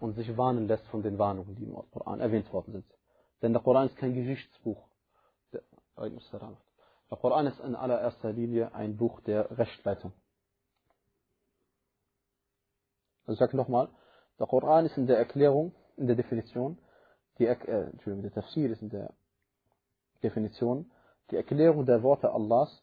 und 0.00 0.14
sich 0.14 0.36
warnen 0.36 0.66
lässt 0.66 0.86
von 0.86 1.02
den 1.02 1.18
Warnungen, 1.18 1.54
die 1.56 1.64
im 1.64 1.74
Koran 1.90 2.20
erwähnt 2.20 2.50
worden 2.52 2.72
sind. 2.72 2.86
Denn 3.42 3.52
der 3.52 3.60
Koran 3.62 3.86
ist 3.86 3.96
kein 3.96 4.14
Geschichtsbuch. 4.14 4.82
Der 5.96 7.18
Koran 7.20 7.46
ist 7.46 7.60
in 7.60 7.76
allererster 7.76 8.32
Linie 8.32 8.74
ein 8.74 8.96
Buch 8.96 9.20
der 9.20 9.58
Rechtleitung. 9.58 10.12
Also 13.26 13.32
ich 13.34 13.38
sage 13.38 13.56
nochmal, 13.56 13.88
der 14.38 14.46
Koran 14.46 14.86
ist 14.86 14.96
in 14.96 15.06
der 15.06 15.18
Erklärung, 15.18 15.74
in 15.96 16.06
der 16.06 16.16
Definition, 16.16 16.78
die, 17.38 17.44
äh, 17.44 17.52
Entschuldigung, 17.52 18.22
der 18.22 18.32
Tafsir 18.32 18.70
ist 18.70 18.80
in 18.80 18.88
der 18.88 19.12
Definition, 20.22 20.90
die 21.30 21.36
Erklärung 21.36 21.84
der 21.84 22.02
Worte 22.02 22.32
Allahs, 22.32 22.82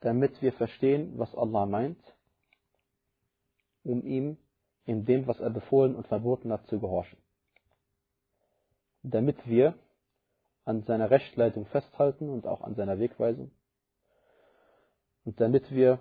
damit 0.00 0.40
wir 0.42 0.52
verstehen, 0.52 1.18
was 1.18 1.34
Allah 1.34 1.64
meint, 1.64 1.98
um 3.88 4.04
ihm 4.04 4.36
in 4.84 5.04
dem, 5.04 5.26
was 5.26 5.40
er 5.40 5.50
befohlen 5.50 5.94
und 5.96 6.06
verboten 6.06 6.52
hat, 6.52 6.66
zu 6.66 6.78
gehorchen. 6.78 7.18
Damit 9.02 9.46
wir 9.46 9.74
an 10.64 10.82
seiner 10.82 11.10
Rechtleitung 11.10 11.66
festhalten 11.66 12.28
und 12.28 12.46
auch 12.46 12.60
an 12.60 12.74
seiner 12.74 12.98
Wegweisung. 12.98 13.50
Und 15.24 15.40
damit 15.40 15.70
wir 15.70 15.98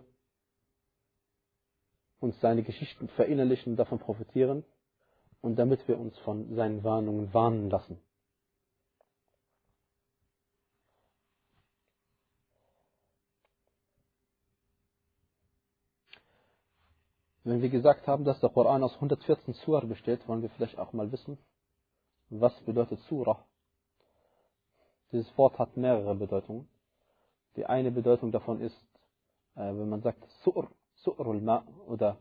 uns 2.20 2.40
seine 2.42 2.64
Geschichten 2.64 3.08
verinnerlichen 3.10 3.76
davon 3.76 4.00
profitieren 4.00 4.66
und 5.42 5.58
damit 5.58 5.88
wir 5.88 5.98
uns 5.98 6.18
von 6.20 6.54
seinen 6.56 6.84
Warnungen 6.84 7.34
warnen 7.34 7.70
lassen. 7.70 8.00
Wenn 17.48 17.62
wir 17.62 17.70
gesagt 17.70 18.10
haben, 18.10 18.26
dass 18.26 18.42
der 18.42 18.50
Koran 18.50 18.84
aus 18.84 18.96
114 18.96 19.54
Surah 19.54 19.86
besteht, 19.86 20.28
wollen 20.28 20.42
wir 20.42 20.50
vielleicht 20.50 20.78
auch 20.78 20.92
mal 20.92 21.14
wissen, 21.14 21.38
was 22.30 22.54
bedeutet 22.66 23.00
Surah? 23.08 23.42
Dieses 25.14 25.38
Wort 25.38 25.58
hat 25.58 25.78
mehrere 25.78 26.14
Bedeutungen. 26.14 26.68
Die 27.56 27.66
eine 27.66 27.90
Bedeutung 27.90 28.34
davon 28.34 28.60
ist, 28.60 28.76
äh, 29.56 29.62
wenn 29.62 29.88
man 29.88 30.02
sagt 30.02 30.30
Sur, 30.44 30.70
Surul 30.96 31.40
Ma 31.40 31.64
oder 31.88 32.18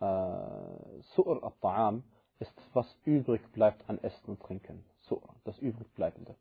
äh, 0.00 1.00
Sur 1.14 1.42
al-Ta'am, 1.42 2.02
ist 2.38 2.52
was 2.74 2.94
übrig 3.06 3.40
bleibt 3.52 3.88
an 3.88 3.96
Essen 4.04 4.26
und 4.26 4.42
Trinken. 4.42 4.84
Sur, 5.00 5.22
das 5.44 5.58
übrig 5.60 5.90
bleibende. 5.94 6.36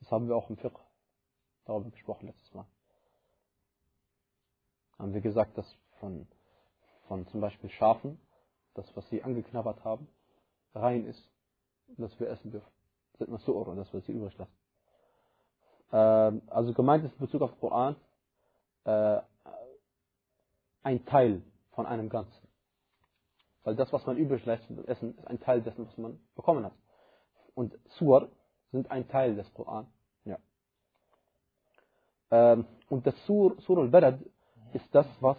Das 0.00 0.10
haben 0.10 0.26
wir 0.26 0.34
auch 0.34 0.50
im 0.50 0.56
Fiqh 0.56 0.80
darüber 1.66 1.88
gesprochen 1.88 2.26
letztes 2.26 2.52
Mal. 2.52 2.66
Haben 4.98 5.14
wir 5.14 5.20
gesagt, 5.20 5.56
dass 5.56 5.72
von 6.00 6.26
von 7.08 7.26
zum 7.28 7.40
Beispiel 7.40 7.70
Schafen, 7.70 8.18
das, 8.74 8.94
was 8.96 9.08
sie 9.08 9.22
angeknabbert 9.22 9.84
haben, 9.84 10.08
rein 10.74 11.06
ist, 11.06 11.30
dass 11.96 12.18
wir 12.20 12.28
essen 12.28 12.50
dürfen. 12.50 12.70
Sind 13.18 13.30
Masur, 13.30 13.74
das, 13.74 13.92
was 13.94 14.04
sie 14.04 14.12
übrig 14.12 14.36
lassen. 14.36 14.52
Ähm, 15.92 16.42
also 16.48 16.72
gemeint 16.72 17.04
ist 17.04 17.12
in 17.12 17.20
Bezug 17.20 17.42
auf 17.42 17.58
Koran 17.60 17.96
äh, 18.84 19.20
ein 20.82 21.04
Teil 21.06 21.42
von 21.72 21.86
einem 21.86 22.08
Ganzen. 22.08 22.46
Weil 23.64 23.74
das, 23.74 23.92
was 23.92 24.06
man 24.06 24.16
übrig 24.16 24.44
lässt, 24.44 24.64
das 24.68 24.84
Essen, 24.84 25.16
ist 25.16 25.26
ein 25.26 25.40
Teil 25.40 25.62
dessen, 25.62 25.86
was 25.86 25.96
man 25.98 26.20
bekommen 26.34 26.64
hat. 26.64 26.74
Und 27.54 27.76
Sur 27.90 28.28
sind 28.70 28.90
ein 28.90 29.08
Teil 29.08 29.34
des 29.34 29.52
Koran. 29.54 29.86
Ja. 30.24 30.38
Ähm, 32.30 32.66
und 32.88 33.06
das 33.06 33.14
Sur, 33.26 33.60
Sur 33.62 33.78
al-Balad 33.78 34.20
ist 34.72 34.86
das, 34.94 35.06
was 35.20 35.38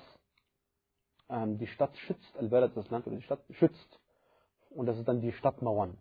ähm, 1.30 1.58
die 1.58 1.68
Stadt 1.68 1.96
schützt, 1.98 2.38
Al-Balad, 2.38 2.76
das 2.76 2.90
Land 2.90 3.08
oder 3.08 3.16
die 3.16 3.24
Stadt 3.24 3.42
schützt. 3.52 4.00
Und 4.70 4.86
das 4.86 4.98
ist 4.98 5.08
dann 5.08 5.22
die 5.22 5.32
Stadtmauern. 5.32 5.98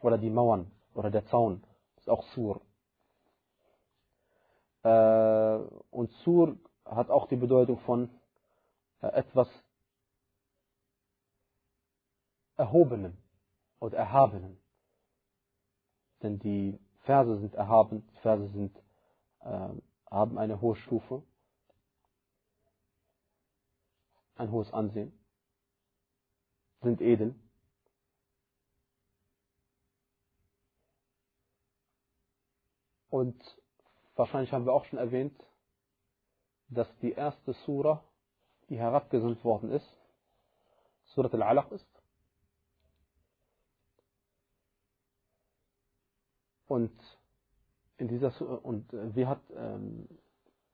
Oder 0.00 0.18
die 0.18 0.30
Mauern. 0.30 0.70
Oder 0.94 1.10
der 1.10 1.26
Zaun. 1.26 1.62
Das 1.94 2.04
ist 2.04 2.10
auch 2.10 2.22
Sur. 2.34 2.60
Äh, 4.82 5.56
und 5.90 6.10
Sur 6.24 6.56
hat 6.84 7.10
auch 7.10 7.28
die 7.28 7.36
Bedeutung 7.36 7.78
von 7.80 8.10
äh, 9.00 9.08
etwas 9.08 9.48
Erhobenem 12.56 13.16
oder 13.80 13.98
Erhabenen. 13.98 14.58
Denn 16.22 16.38
die 16.38 16.78
Verse 17.04 17.38
sind 17.38 17.54
erhaben, 17.54 18.06
die 18.08 18.16
Verse 18.18 18.46
sind, 18.48 18.76
äh, 19.40 19.68
haben 20.10 20.38
eine 20.38 20.60
hohe 20.60 20.76
Stufe 20.76 21.22
ein 24.36 24.50
hohes 24.50 24.72
Ansehen, 24.72 25.12
sind 26.80 27.00
edel. 27.00 27.34
Und 33.08 33.40
wahrscheinlich 34.14 34.52
haben 34.52 34.64
wir 34.64 34.72
auch 34.72 34.86
schon 34.86 34.98
erwähnt, 34.98 35.38
dass 36.68 36.88
die 37.02 37.12
erste 37.12 37.52
Sura, 37.52 38.02
die 38.68 38.78
herabgesandt 38.78 39.44
worden 39.44 39.70
ist, 39.70 39.86
Surat 41.04 41.34
al-Alaq 41.34 41.72
ist. 41.72 42.02
Und 46.66 46.98
in 47.98 48.08
dieser 48.08 48.64
und 48.64 48.90
wie 49.14 49.26
hat 49.26 49.42
ähm, 49.54 50.08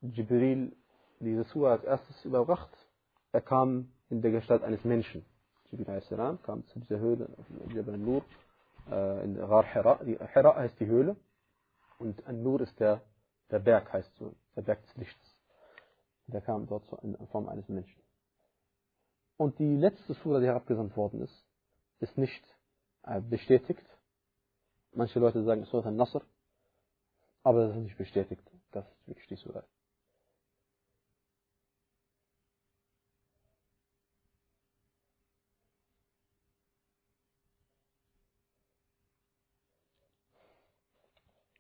Jibril 0.01 0.77
diese 1.19 1.43
Sura 1.45 1.73
als 1.73 1.83
erstes 1.83 2.25
überbracht? 2.25 2.71
Er 3.33 3.41
kam 3.41 3.93
in 4.11 4.23
der 4.23 4.31
Gestalt 4.31 4.63
eines 4.63 4.85
Menschen. 4.85 5.25
Jibril 5.71 5.91
a.s. 5.91 6.09
kam 6.45 6.67
zu 6.69 6.79
dieser 6.81 6.99
Höhle, 6.99 7.29
Jabal 7.75 7.99
Nur, 7.99 8.25
äh, 8.91 9.25
in 9.25 9.39
Rar 9.39 9.65
Hira. 9.65 10.01
Hira 10.03 10.57
heißt 10.57 10.81
die 10.81 10.87
Höhle 10.87 11.17
und 11.99 12.27
An-Nur 12.27 12.61
ist 12.61 12.79
der, 12.81 13.03
der 13.51 13.59
Berg, 13.59 13.93
heißt 13.93 14.15
so, 14.17 14.35
der 14.57 14.63
Berg 14.63 14.83
des 14.83 14.97
Lichts. 14.97 15.37
Der 16.27 16.41
kam 16.41 16.67
dort 16.67 16.85
in 17.03 17.17
Form 17.29 17.49
eines 17.49 17.69
Menschen. 17.69 18.03
Und 19.37 19.59
die 19.59 19.77
letzte 19.77 20.15
Sura, 20.15 20.41
die 20.41 20.47
herabgesandt 20.47 20.97
worden 20.97 21.23
ist, 21.23 21.47
ist 22.01 22.17
nicht 22.19 22.43
äh, 23.05 23.21
bestätigt. 23.21 23.85
Manche 24.93 25.21
Leute 25.21 25.43
sagen, 25.45 25.63
es 25.63 25.73
ist 25.73 25.87
ein 25.87 25.97
Nasr, 25.97 26.23
aber 27.43 27.69
das 27.69 27.77
ist 27.77 27.83
nicht 27.83 27.99
bestätigt, 27.99 28.43
dass 28.73 28.85
es 28.85 29.09
wirklich 29.09 29.29
die 29.29 29.37
Sura 29.37 29.61
ist. 29.61 29.78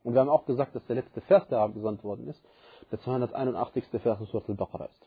Und 0.09 0.15
wir 0.15 0.23
haben 0.23 0.31
auch 0.31 0.47
gesagt, 0.47 0.75
dass 0.75 0.87
der 0.87 0.97
letzte 0.97 1.21
Vers, 1.21 1.47
der 1.49 1.59
abgesandt 1.59 2.03
worden 2.03 2.29
ist, 2.29 2.43
der 2.91 2.99
281. 2.99 3.85
Vers 4.00 4.19
in 4.19 4.25
Surat 4.25 4.49
al-Baqarah 4.49 4.87
ist. 4.87 5.07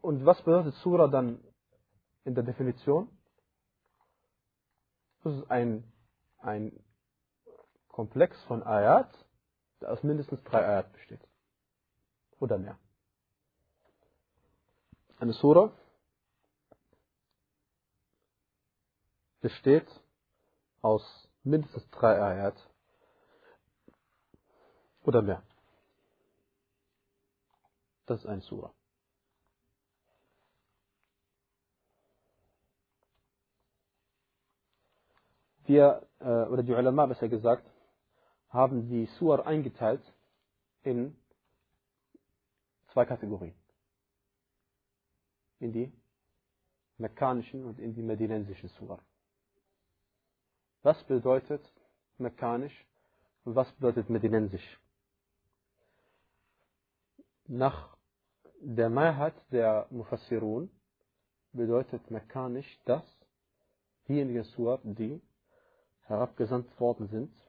Und 0.00 0.24
was 0.24 0.40
bedeutet 0.40 0.74
Surah 0.76 1.08
dann 1.08 1.44
in 2.24 2.34
der 2.34 2.44
Definition? 2.44 3.10
Das 5.22 5.34
ist 5.34 5.50
ein, 5.50 5.84
ein 6.38 6.72
Komplex 7.96 8.38
von 8.42 8.62
Ayat, 8.62 9.08
der 9.80 9.90
aus 9.90 10.02
mindestens 10.02 10.42
drei 10.44 10.66
Ayat 10.66 10.92
besteht. 10.92 11.26
Oder 12.40 12.58
mehr. 12.58 12.78
Eine 15.18 15.32
Sura 15.32 15.72
besteht 19.40 19.88
aus 20.82 21.02
mindestens 21.42 21.88
drei 21.88 22.20
Ayat 22.20 22.54
oder 25.00 25.22
mehr. 25.22 25.42
Das 28.04 28.20
ist 28.20 28.26
eine 28.26 28.42
Sura. 28.42 28.74
Wir, 35.64 36.06
äh, 36.18 36.24
oder 36.24 36.62
die 36.62 36.74
Ulama 36.74 37.06
besser 37.06 37.30
gesagt, 37.30 37.66
haben 38.56 38.88
die 38.88 39.04
Surah 39.18 39.44
eingeteilt 39.44 40.02
in 40.82 41.14
zwei 42.92 43.04
Kategorien. 43.04 43.54
In 45.60 45.72
die 45.72 45.92
mekkanischen 46.96 47.66
und 47.66 47.78
in 47.78 47.94
die 47.94 48.02
medinensischen 48.02 48.70
Surah. 48.70 48.98
Was 50.82 51.04
bedeutet 51.04 51.62
mekkanisch 52.16 52.86
und 53.44 53.54
was 53.54 53.70
bedeutet 53.72 54.08
medinensisch? 54.08 54.80
Nach 57.46 57.94
der 58.60 58.88
Mehrheit 58.88 59.34
der 59.50 59.86
Mufassirun 59.90 60.70
bedeutet 61.52 62.10
mekkanisch 62.10 62.80
das, 62.86 63.04
diejenigen 64.08 64.44
Surah, 64.44 64.80
die 64.82 65.20
herabgesandt 66.04 66.80
worden 66.80 67.08
sind 67.08 67.45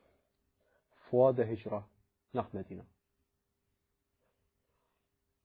vor 1.10 1.34
der 1.34 1.46
Hijra 1.46 1.88
nach 2.32 2.52
Medina. 2.54 2.86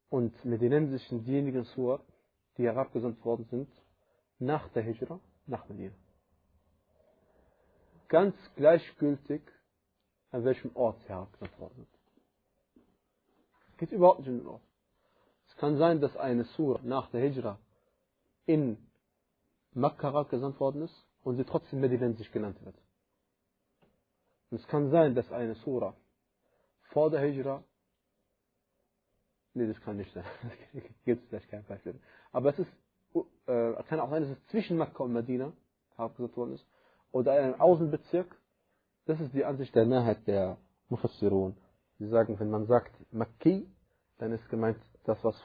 Und 0.08 0.44
medinensisch 0.44 1.08
sind 1.08 1.26
diejenigen 1.26 1.64
Surah, 1.64 2.00
die 2.56 2.64
herabgesandt 2.64 3.24
worden 3.24 3.46
sind 3.46 3.68
nach 4.38 4.68
der 4.70 4.82
Hijra 4.82 5.20
nach 5.46 5.68
Medina. 5.68 5.94
Ganz 8.08 8.36
gleichgültig, 8.56 9.40
an 10.30 10.44
welchem 10.44 10.70
Ort 10.74 11.00
sie 11.00 11.08
herabgesandt 11.08 11.58
worden 11.58 11.74
sind. 11.76 11.88
Geht 13.78 13.92
überhaupt 13.92 14.20
nicht 14.20 14.28
um 14.28 14.38
den 14.38 14.46
Ort. 14.46 14.62
Es 15.48 15.56
kann 15.56 15.78
sein, 15.78 16.00
dass 16.00 16.16
eine 16.16 16.44
Surah 16.44 16.82
nach 16.82 17.10
der 17.10 17.20
Hijra 17.22 17.58
in 18.44 18.76
Makkah 19.72 20.12
herabgesandt 20.12 20.60
worden 20.60 20.82
ist 20.82 21.06
und 21.24 21.36
sie 21.36 21.44
trotzdem 21.44 21.80
medinensisch 21.80 22.30
genannt 22.32 22.62
wird. 22.64 22.76
Und 24.52 24.60
es 24.60 24.68
kann 24.68 24.90
sein, 24.90 25.14
dass 25.14 25.32
eine 25.32 25.54
Sura 25.54 25.94
vor 26.90 27.10
der 27.10 27.20
Hijra, 27.20 27.64
nee, 29.54 29.66
das 29.66 29.80
kann 29.80 29.96
nicht 29.96 30.12
sein, 30.12 30.26
das 30.74 30.82
gibt 31.06 31.22
es 31.22 31.28
vielleicht 31.30 31.48
kein 31.48 31.64
Beispiel. 31.64 31.98
Aber 32.32 32.50
es 32.50 32.58
ist, 32.58 32.70
äh, 33.46 33.82
kann 33.84 33.98
auch 33.98 34.10
sein, 34.10 34.20
dass 34.20 34.32
es 34.32 34.46
zwischen 34.48 34.76
Makkah 34.76 35.04
und 35.04 35.14
Medina 35.14 35.54
herabgesandt 35.96 36.36
worden 36.36 36.52
ist, 36.52 36.66
oder 37.12 37.38
in 37.38 37.44
einem 37.46 37.60
Außenbezirk. 37.62 38.36
Das 39.06 39.18
ist 39.20 39.32
die 39.32 39.46
Ansicht 39.46 39.74
der 39.74 39.86
Mehrheit 39.86 40.26
der 40.26 40.58
Mufassirun. 40.90 41.56
Sie 41.98 42.08
sagen, 42.08 42.38
wenn 42.38 42.50
man 42.50 42.66
sagt 42.66 42.92
Makki, 43.10 43.66
dann 44.18 44.32
ist 44.32 44.46
gemeint 44.50 44.76
das, 45.04 45.16
was 45.24 45.42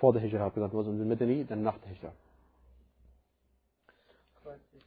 vor 0.00 0.12
der 0.12 0.20
Hijra 0.20 0.38
herabgesandt 0.38 0.74
wurde, 0.74 0.90
und 0.90 1.06
Medini, 1.06 1.44
dann 1.44 1.62
nach 1.62 1.78
der 1.78 1.90
Hijra, 1.90 2.12
die 4.72 4.80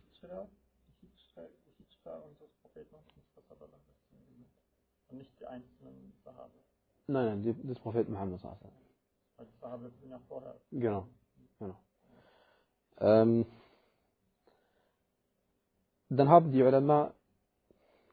Hijra 2.04 2.18
unseres 2.20 2.52
Propheten 2.62 2.96
Mustafa 3.16 3.56
sallallahu 3.56 3.78
alaihi 3.78 3.94
wasallam 3.94 4.46
und 5.12 5.18
nicht 5.20 5.32
die 5.40 5.46
einzelnen 5.46 6.14
Sahabe. 6.24 6.52
Nein, 7.08 7.26
nein, 7.26 7.44
die, 7.44 7.68
des 7.68 7.80
Propheten 7.80 8.14
Muhammad 8.14 8.40
sallallahu 8.40 8.66
alaihi 8.66 8.82
die 9.52 9.60
Sahabe 9.60 9.92
sind 10.00 10.10
ja 10.10 10.20
vorher. 10.28 10.56
Genau. 10.72 11.08
genau. 11.60 11.76
Ähm, 13.00 13.46
dann 16.10 16.30
haben 16.30 16.52
die 16.52 16.62
Ulama 16.62 17.14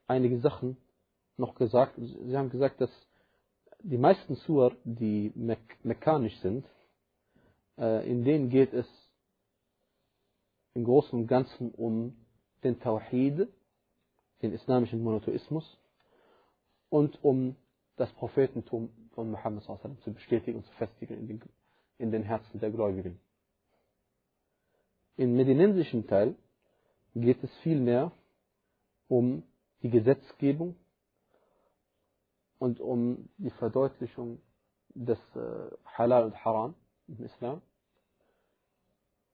einige 0.06 0.40
Sachen 0.40 0.76
noch 1.36 1.54
gesagt. 1.54 1.94
Sie 1.96 2.36
haben 2.36 2.50
gesagt, 2.50 2.80
dass 2.80 2.90
die 3.80 3.98
meisten 3.98 4.34
Sur, 4.36 4.74
die 4.84 5.32
mek 5.34 5.84
mekanisch 5.84 6.36
sind, 6.40 6.66
äh, 7.76 8.10
in 8.10 8.24
denen 8.24 8.48
geht 8.48 8.72
es 8.72 8.86
im 10.74 10.84
Großen 10.84 11.18
und 11.18 11.26
Ganzen 11.26 11.72
um 11.72 12.16
den 12.64 12.80
Tawhid, 12.80 13.48
den 14.42 14.52
islamischen 14.52 15.02
Monotheismus 15.02 15.78
und 16.90 17.22
um 17.22 17.56
das 17.96 18.12
Prophetentum 18.12 18.90
von 19.14 19.30
Muhammad 19.30 19.64
sallam, 19.64 19.98
zu 20.02 20.12
bestätigen 20.12 20.58
und 20.58 20.66
zu 20.66 20.72
festigen 20.74 21.18
in 21.18 21.26
den, 21.26 21.42
in 21.98 22.10
den 22.10 22.22
Herzen 22.22 22.60
der 22.60 22.70
Gläubigen. 22.70 23.18
Im 25.16 25.34
medinensischen 25.34 26.06
Teil 26.06 26.36
geht 27.14 27.42
es 27.42 27.50
vielmehr 27.58 28.12
um 29.08 29.42
die 29.82 29.90
Gesetzgebung 29.90 30.76
und 32.58 32.80
um 32.80 33.28
die 33.38 33.50
Verdeutlichung 33.50 34.40
des 34.94 35.18
äh, 35.34 35.76
Halal 35.84 36.24
und 36.24 36.44
Haram 36.44 36.74
im 37.08 37.24
Islam 37.24 37.62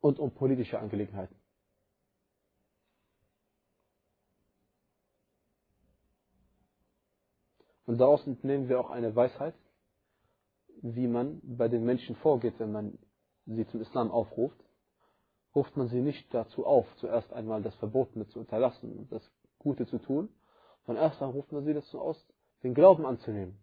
und 0.00 0.18
um 0.18 0.30
politische 0.30 0.78
Angelegenheiten. 0.78 1.36
Und 7.86 7.98
daraus 7.98 8.26
entnehmen 8.26 8.68
wir 8.68 8.80
auch 8.80 8.90
eine 8.90 9.14
Weisheit, 9.14 9.54
wie 10.82 11.06
man 11.06 11.40
bei 11.42 11.68
den 11.68 11.84
Menschen 11.84 12.16
vorgeht, 12.16 12.54
wenn 12.58 12.72
man 12.72 12.98
sie 13.46 13.66
zum 13.68 13.80
Islam 13.80 14.10
aufruft. 14.10 14.58
Ruft 15.54 15.76
man 15.76 15.88
sie 15.88 16.00
nicht 16.00 16.32
dazu 16.34 16.66
auf, 16.66 16.86
zuerst 16.96 17.32
einmal 17.32 17.62
das 17.62 17.74
Verbotene 17.76 18.26
zu 18.28 18.40
unterlassen 18.40 18.98
und 18.98 19.12
das 19.12 19.22
Gute 19.58 19.86
zu 19.86 19.98
tun, 19.98 20.28
sondern 20.84 21.04
erst 21.04 21.20
dann 21.20 21.30
ruft 21.30 21.52
man 21.52 21.64
sie 21.64 21.74
dazu 21.74 22.00
aus, 22.00 22.26
den 22.62 22.74
Glauben 22.74 23.06
anzunehmen, 23.06 23.56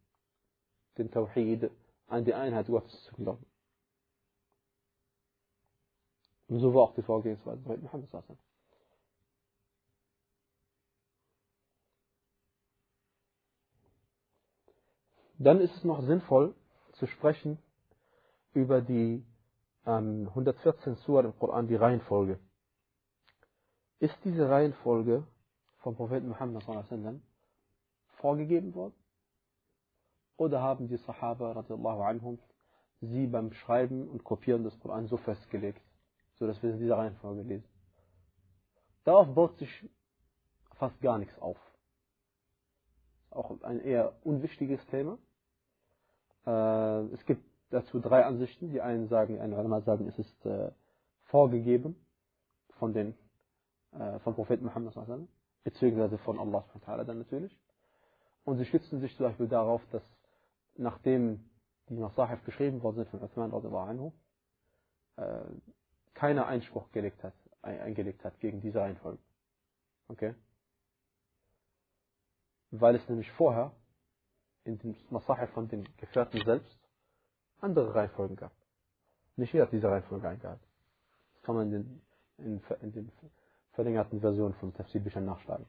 den 0.97 1.11
Tawhid, 1.11 1.69
an 2.07 2.25
die 2.25 2.33
Einheit 2.33 2.67
Gottes 2.67 3.03
zu 3.03 3.15
glauben. 3.15 3.45
Und 6.47 6.59
so 6.59 6.73
war 6.73 6.83
auch 6.83 6.93
die 6.95 7.01
Vorgehensweise 7.01 7.61
bei 7.61 7.77
Muhammad 7.77 8.09
Dann 15.43 15.59
ist 15.59 15.75
es 15.75 15.83
noch 15.83 16.03
sinnvoll 16.03 16.53
zu 16.93 17.07
sprechen 17.07 17.57
über 18.53 18.79
die 18.79 19.25
ähm, 19.87 20.27
114 20.29 20.97
Surah 20.97 21.25
im 21.25 21.39
Koran, 21.39 21.67
die 21.67 21.75
Reihenfolge. 21.75 22.39
Ist 23.97 24.15
diese 24.23 24.47
Reihenfolge 24.47 25.25
vom 25.79 25.95
Propheten 25.95 26.29
Muhammad 26.29 26.63
sallam, 26.63 27.23
vorgegeben 28.17 28.75
worden? 28.75 28.93
Oder 30.37 30.61
haben 30.61 30.87
die 30.87 30.97
Sahaba 30.97 31.53
anhum 31.53 32.37
sie 32.99 33.25
beim 33.25 33.51
Schreiben 33.51 34.07
und 34.09 34.23
Kopieren 34.23 34.63
des 34.63 34.79
Koran 34.79 35.07
so 35.07 35.17
festgelegt, 35.17 35.81
so 36.35 36.45
dass 36.45 36.61
wir 36.61 36.69
in 36.69 36.77
dieser 36.77 36.99
Reihenfolge 36.99 37.41
lesen? 37.41 37.67
Darauf 39.05 39.33
baut 39.33 39.57
sich 39.57 39.89
fast 40.75 41.01
gar 41.01 41.17
nichts 41.17 41.35
auf. 41.39 41.57
Auch 43.31 43.59
ein 43.63 43.79
eher 43.79 44.13
unwichtiges 44.23 44.85
Thema. 44.87 45.17
Äh, 46.45 47.13
es 47.13 47.25
gibt 47.25 47.43
dazu 47.69 47.99
drei 47.99 48.25
Ansichten. 48.25 48.69
Die 48.71 48.81
einen 48.81 49.07
sagen, 49.07 49.39
eine 49.39 49.55
Ulama 49.55 49.81
sagen, 49.81 50.07
es 50.07 50.17
ist 50.17 50.45
äh, 50.45 50.71
vorgegeben 51.25 51.95
von 52.79 52.93
den 52.93 53.15
äh, 53.91 54.19
vom 54.19 54.35
Propheten 54.35 54.65
Muhammad 54.65 54.95
beziehungsweise 55.63 56.17
von 56.19 56.39
Allah 56.39 56.65
subhanahu 56.73 57.05
dann 57.05 57.19
natürlich. 57.19 57.57
Und 58.43 58.57
sie 58.57 58.65
stützen 58.65 58.99
sich 58.99 59.15
zum 59.17 59.27
Beispiel 59.27 59.47
darauf, 59.47 59.81
dass 59.91 60.03
nachdem 60.75 61.49
die 61.89 61.95
Masahif 61.95 62.43
geschrieben 62.45 62.81
worden 62.81 62.97
sind 62.97 63.09
von 63.09 63.21
Uthman 63.21 63.53
anhu, 63.53 64.13
äh, 65.17 65.43
keiner 66.13 66.47
Einspruch 66.47 66.91
gelegt 66.91 67.23
hat, 67.23 67.33
eingelegt 67.61 68.23
hat 68.23 68.39
gegen 68.39 68.61
diese 68.61 68.79
Reihenfolge. 68.79 69.21
Okay? 70.07 70.35
Weil 72.71 72.95
es 72.95 73.07
nämlich 73.07 73.31
vorher 73.33 73.71
in 74.63 74.77
den 74.79 74.95
Masahif 75.09 75.49
von 75.51 75.67
den 75.67 75.87
Gefährten 75.97 76.43
selbst 76.45 76.77
andere 77.59 77.93
Reihenfolgen 77.93 78.35
gab. 78.35 78.51
Nicht 79.35 79.53
jeder 79.53 79.65
hat 79.65 79.71
diese 79.71 79.89
Reihenfolge 79.89 80.27
eingehalten. 80.27 80.63
Das 81.33 81.43
kann 81.43 81.55
man 81.55 81.71
in 81.71 81.71
den, 81.71 82.01
in, 82.37 82.61
in 82.81 82.91
den 82.91 83.11
verlängerten 83.73 84.19
Versionen 84.19 84.53
von 84.55 84.73
Tafsir-Büchern 84.73 85.25
nachschlagen. 85.25 85.65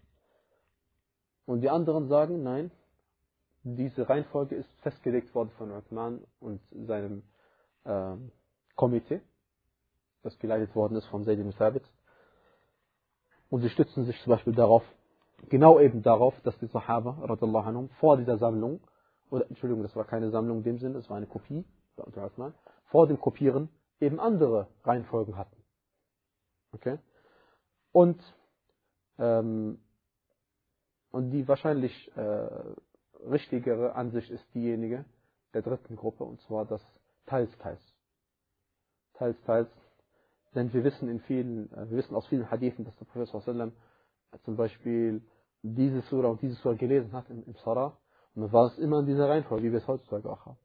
Und 1.47 1.61
die 1.61 1.71
anderen 1.71 2.09
sagen, 2.09 2.43
nein, 2.43 2.71
diese 3.63 4.09
Reihenfolge 4.09 4.57
ist 4.57 4.69
festgelegt 4.81 5.35
worden 5.35 5.51
von 5.57 5.71
Uthman 5.71 6.25
und 6.41 6.61
seinem 6.73 7.23
äh, 7.85 8.17
Komitee, 8.75 9.21
das 10.23 10.39
geleitet 10.39 10.75
worden 10.75 10.97
ist 10.97 11.07
von 11.07 11.25
Zayd 11.25 11.39
ibn 11.39 11.53
Thabit. 11.53 11.85
Und 13.51 13.61
sie 13.61 13.71
stützen 13.71 14.05
sich 14.05 14.21
zum 14.23 14.33
Beispiel 14.33 14.55
darauf, 14.55 14.83
genau 15.49 15.81
eben 15.81 16.03
darauf, 16.03 16.35
dass 16.43 16.59
die 16.59 16.67
Sahaba 16.67 17.19
anhum, 17.25 17.89
vor 18.01 18.17
dieser 18.17 18.39
Sammlung, 18.39 18.81
oder 19.31 19.49
Entschuldigung, 19.49 19.83
das 19.83 19.97
war 19.97 20.05
keine 20.05 20.31
Sammlung 20.31 20.59
in 20.59 20.65
dem 20.65 20.79
Sinne, 20.79 20.95
das 20.95 21.09
war 21.09 21.17
eine 21.17 21.27
Kopie 21.27 21.65
vor 22.87 23.07
dem 23.07 23.21
Kopieren 23.21 23.69
eben 24.01 24.21
andere 24.21 24.69
Reihenfolgen 24.85 25.37
hatten. 25.37 25.57
Okay? 26.73 26.99
Und, 27.93 28.21
ähm, 29.19 29.79
und 31.11 31.31
die 31.31 31.47
wahrscheinlich 31.47 32.11
äh, 32.17 32.49
richtigere 33.31 33.95
Ansicht 33.95 34.31
ist 34.31 34.45
diejenige 34.55 35.05
der 35.55 35.63
dritten 35.63 35.97
Gruppe, 35.97 36.25
und 36.25 36.41
zwar 36.43 36.65
das 36.65 36.83
teils, 37.27 37.57
teils. 37.59 37.83
Teils, 39.15 39.37
teils. 39.45 39.69
Denn 40.55 40.73
wir 40.73 40.85
wissen 40.85 41.09
in 41.09 41.21
vielen, 41.21 41.71
äh, 41.73 41.91
wir 41.91 41.99
wissen 41.99 42.15
aus 42.15 42.27
vielen 42.29 42.51
Hadithen, 42.51 42.85
dass 42.85 42.97
der 42.97 43.05
Prophet 43.05 43.29
sallam 43.43 43.73
zum 44.45 44.57
Beispiel 44.57 45.23
diese 45.63 46.01
Surah 46.03 46.29
und 46.29 46.43
diese 46.43 46.55
Surah 46.57 46.75
gelesen 46.75 47.13
hat 47.13 47.29
im, 47.31 47.45
im 47.45 47.55
Sarah. 47.65 47.97
Und 48.35 48.43
dann 48.43 48.53
war 48.53 48.67
es 48.67 48.79
immer 48.79 49.01
in 49.01 49.07
dieser 49.07 49.29
Reihenfolge, 49.29 49.65
wie 49.65 49.73
wir 49.73 49.79
es 49.79 49.87
heutzutage 49.87 50.29
auch 50.31 50.47
haben. 50.47 50.59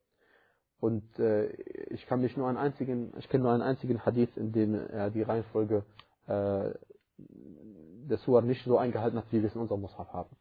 Und 0.80 1.20
äh, 1.20 1.48
ich 1.92 2.06
kann 2.06 2.22
mich 2.22 2.38
nur 2.38 2.48
einen 2.48 2.58
einzigen, 2.58 3.14
ich 3.18 3.28
kenne 3.30 3.44
nur 3.44 3.54
einen 3.54 3.64
einzigen 3.64 4.06
Hadith, 4.06 4.36
in 4.38 4.52
dem 4.52 4.76
er 4.76 5.10
die 5.10 5.24
Reihenfolge 5.24 5.84
äh, 6.28 6.72
der 7.18 8.18
Surah 8.20 8.42
nicht 8.42 8.64
so 8.64 8.78
eingehalten 8.78 9.18
hat, 9.18 9.32
wie 9.32 9.42
wir 9.42 9.48
es 9.50 9.56
in 9.56 9.62
unserem 9.62 9.82
Mushaf 9.82 10.14
haben. 10.14 10.36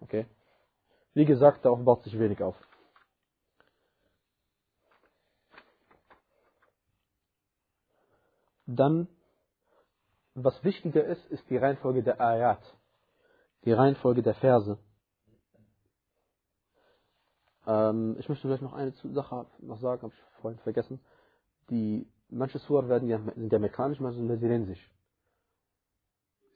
Okay? 0.00 0.26
Wie 1.14 1.24
gesagt, 1.24 1.64
darauf 1.64 1.82
baut 1.84 2.02
sich 2.02 2.18
wenig 2.18 2.42
auf. 2.42 2.56
Dann, 8.66 9.08
was 10.44 10.62
wichtiger 10.64 11.04
ist, 11.04 11.24
ist 11.26 11.48
die 11.50 11.56
Reihenfolge 11.56 12.02
der 12.02 12.20
Ayat, 12.20 12.62
die 13.64 13.72
Reihenfolge 13.72 14.22
der 14.22 14.34
Verse. 14.34 14.78
Ähm, 17.66 18.16
ich 18.18 18.28
möchte 18.28 18.46
vielleicht 18.46 18.62
noch 18.62 18.72
eine 18.72 18.92
Sache 18.92 19.46
noch 19.60 19.78
sagen, 19.78 20.02
habe 20.02 20.14
ich 20.14 20.40
vorhin 20.40 20.60
vergessen. 20.60 21.00
Die, 21.70 22.06
manche 22.28 22.58
Surah 22.58 22.88
werden 22.88 23.08
ja, 23.08 23.20
sind 23.34 23.52
ja 23.52 23.58
mekanisch, 23.58 24.00
manche 24.00 24.18
sind 24.18 24.28
medinensisch. 24.28 24.90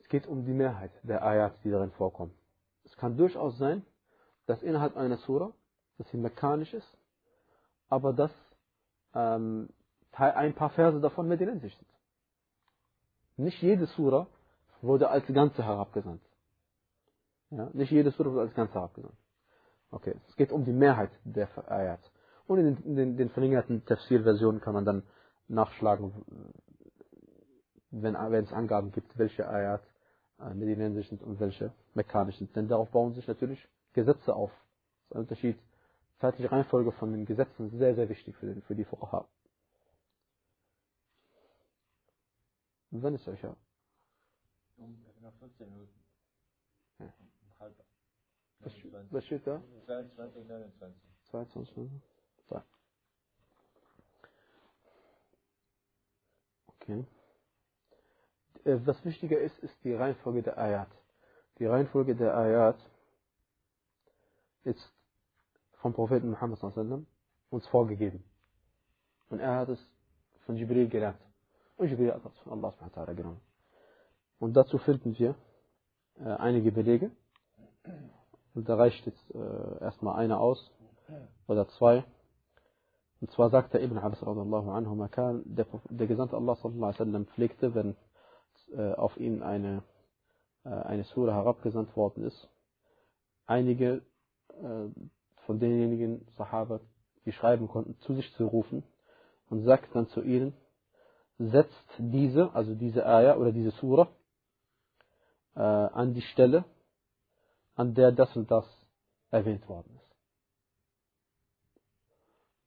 Es 0.01 0.09
geht 0.09 0.27
um 0.27 0.45
die 0.45 0.53
Mehrheit 0.53 0.93
der 1.03 1.25
Ayat, 1.25 1.55
die 1.65 1.71
darin 1.71 1.91
vorkommen. 1.93 2.35
Es 2.85 2.97
kann 2.97 3.17
durchaus 3.17 3.57
sein, 3.59 3.85
dass 4.47 4.63
innerhalb 4.63 4.97
einer 4.97 5.17
Surah, 5.19 5.53
dass 5.99 6.09
sie 6.11 6.19
mekanisch 6.19 6.75
ist, 6.75 6.99
aber 7.89 8.13
dass 8.13 8.33
ähm, 9.15 9.69
ein 10.13 10.55
paar 10.55 10.71
Verse 10.71 11.01
davon 11.01 11.29
medinensisch 11.29 11.77
sind. 11.77 11.94
Nicht 13.37 13.61
jede 13.63 13.87
Surah 13.87 14.27
wurde 14.81 15.09
als 15.09 15.27
Ganze 15.27 15.65
herabgesandt. 15.65 16.23
Ja, 17.51 17.71
nicht 17.73 17.91
jede 17.91 18.11
Surah 18.11 18.31
wurde 18.31 18.43
als 18.43 18.55
Ganze 18.55 18.75
herabgesandt. 18.75 19.17
Okay, 19.91 20.15
es 20.29 20.37
geht 20.37 20.53
um 20.53 20.65
die 20.65 20.73
Mehrheit 20.73 21.11
der 21.25 21.49
Ayat. 21.71 22.01
Und 22.47 22.59
in 22.59 22.77
den, 22.77 22.97
den, 22.97 23.17
den 23.17 23.31
verlängerten 23.31 23.85
Tafsir-Versionen 23.85 24.61
kann 24.61 24.75
man 24.75 24.85
dann 24.85 25.03
nachschlagen, 25.49 26.13
wenn, 27.91 28.15
wenn 28.15 28.45
es 28.45 28.53
Angaben 28.53 28.93
gibt, 28.93 29.17
welche 29.19 29.49
Ayat 29.49 29.83
äh, 30.41 30.53
medinensisch 30.55 31.09
sind 31.09 31.23
und 31.23 31.41
welche 31.41 31.73
mekanisch 31.95 32.37
sind. 32.39 32.55
Denn 32.57 32.69
darauf 32.69 32.91
bauen 32.91 33.15
sich 33.15 33.27
natürlich 33.27 33.67
Gesetze 33.93 34.35
auf. 34.35 34.51
Das 34.51 35.11
ist 35.11 35.15
ein 35.15 35.21
Unterschied. 35.21 35.59
Zeitliche 36.19 36.51
Reihenfolge 36.51 36.93
von 36.93 37.13
den 37.13 37.25
Gesetzen 37.25 37.67
ist 37.67 37.79
sehr, 37.79 37.95
sehr 37.95 38.09
wichtig 38.09 38.37
für, 38.37 38.47
den, 38.47 38.63
für 38.63 38.75
die 38.75 38.85
Fuqaha. 38.85 39.27
Wann 43.03 43.15
ist 43.15 43.27
euch 43.27 43.43
ja? 43.43 43.57
Um 44.77 45.03
noch 45.21 45.35
15 45.41 45.69
Minuten. 45.69 46.05
Ja. 47.01 47.07
Um 47.07 47.61
halb. 47.61 47.77
Was, 48.61 48.73
29. 48.73 49.13
was 49.13 49.25
steht 49.25 49.47
da? 49.47 49.63
22, 49.87 50.47
29. 50.49 51.03
22 51.31 51.77
Minuten? 51.77 52.03
So. 52.49 52.63
Okay. 56.69 57.05
Äh, 58.65 58.79
Was 58.87 59.05
wichtiger 59.05 59.41
ist, 59.41 59.59
ist 59.59 59.75
die 59.85 59.93
Reihenfolge 59.95 60.43
der 60.43 60.59
Ayat. 60.59 60.91
Die 61.59 61.67
Reihenfolge 61.67 62.15
der 62.15 62.37
Ayat 62.37 62.79
ist 64.65 64.93
vom 65.81 65.95
Propheten 65.95 66.31
Muhammad 66.31 66.63
uns 67.51 67.67
vorgegeben. 67.69 68.25
Und 69.31 69.41
er 69.41 69.57
hat 69.57 69.69
es 69.69 69.81
von 70.47 70.57
Jibril 70.57 70.89
gelernt. 70.89 71.21
Es 71.93 72.39
von 72.43 72.53
Allah 72.53 72.71
subhanahu 72.73 72.97
wa 72.97 73.03
ta'ala 73.03 73.15
genommen. 73.15 73.41
Und 74.39 74.55
dazu 74.55 74.79
finden 74.79 75.19
wir 75.19 75.35
äh, 76.19 76.25
einige 76.25 76.73
Belege. 76.73 77.11
Und 78.55 78.69
da 78.69 78.77
reicht 78.77 79.05
jetzt 79.07 79.35
äh, 79.35 79.81
erstmal 79.81 80.17
einer 80.17 80.41
aus 80.41 80.71
oder 81.47 81.69
zwei. 81.69 82.05
Und 83.21 83.31
zwar 83.31 83.51
sagte 83.51 83.79
Ibn 83.79 83.99
Abbas 83.99 84.23
radallahu 84.25 84.71
anhu, 84.71 84.97
der, 85.45 85.67
der 85.91 86.07
Gesandte 86.07 86.37
Allah 86.37 86.57
sallallahu 86.57 86.85
alaihi 86.85 87.01
wasallam 87.01 87.27
pflegte, 87.27 87.75
wenn 87.75 87.97
äh, 88.77 88.93
auf 88.95 89.17
ihn 89.17 89.43
eine, 89.43 89.83
äh, 90.65 90.69
eine 90.69 91.05
Sura 91.05 91.33
herabgesandt 91.33 91.97
worden 91.97 92.25
ist, 92.25 92.49
einige 93.47 94.03
äh, 94.49 94.89
von 95.47 95.59
denjenigen 95.59 96.27
Sahaba, 96.37 96.81
die 97.25 97.33
schreiben 97.33 97.69
konnten, 97.69 97.99
zu 98.01 98.15
sich 98.15 98.33
zu 98.35 98.47
rufen 98.47 98.83
und 99.49 99.63
sagt 99.65 99.95
dann 99.95 100.09
zu 100.09 100.23
ihnen, 100.23 100.55
setzt 101.39 101.89
diese, 101.99 102.53
also 102.55 102.75
diese 102.75 103.07
Ayah 103.07 103.37
oder 103.37 103.53
diese 103.53 103.71
Sura, 103.73 104.09
äh, 105.55 105.61
an 105.61 106.15
die 106.15 106.23
Stelle, 106.23 106.65
an 107.75 107.95
der 107.95 108.13
das 108.13 108.35
und 108.37 108.51
das 108.51 108.67
erwähnt 109.31 109.69
worden 109.69 109.91
ist. 109.97 110.17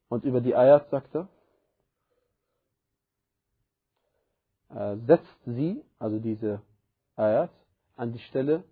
Und 0.08 0.24
über 0.24 0.40
die 0.40 0.54
Ayat 0.54 0.88
sagt 0.90 1.14
er, 1.14 1.28
äh, 4.70 4.96
setzt 5.06 5.44
sie, 5.44 5.84
also 5.98 6.18
diese 6.18 6.62
Ayat, 7.16 7.50
an 7.96 8.12
die 8.12 8.18
Stelle 8.20 8.64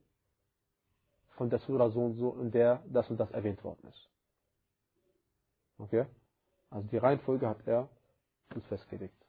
von 1.37 1.51
der 1.51 1.59
Surah 1.61 1.91
so 1.91 2.01
und 2.01 2.15
so, 2.17 2.35
in 2.41 2.51
der 2.51 2.83
das 2.87 3.09
und 3.11 3.19
das 3.19 3.31
erwähnt 3.31 3.63
worden 3.65 3.89
ist. 3.89 4.09
Okay? 5.79 6.07
Also 6.71 6.89
die 6.89 6.97
Reihenfolge 6.97 7.49
hat 7.49 7.67
er 7.67 7.89
uns 8.55 8.65
festgelegt. 8.67 9.26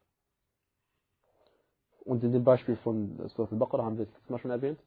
Und 2.08 2.24
in 2.24 2.32
dem 2.32 2.46
Beispiel 2.46 2.78
von 2.78 3.18
Surah 3.28 3.52
al-Baqarah 3.52 3.84
haben 3.84 3.98
wir 3.98 4.06
es 4.06 4.10
letztes 4.14 4.30
Mal 4.30 4.40
schon 4.40 4.52
erwähnt, 4.52 4.80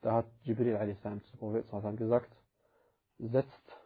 da 0.00 0.12
hat 0.12 0.26
Jibril 0.44 0.76
a.s. 0.76 1.02
zum 1.02 1.38
Prophet 1.40 1.98
gesagt, 1.98 2.32
setzt 3.18 3.76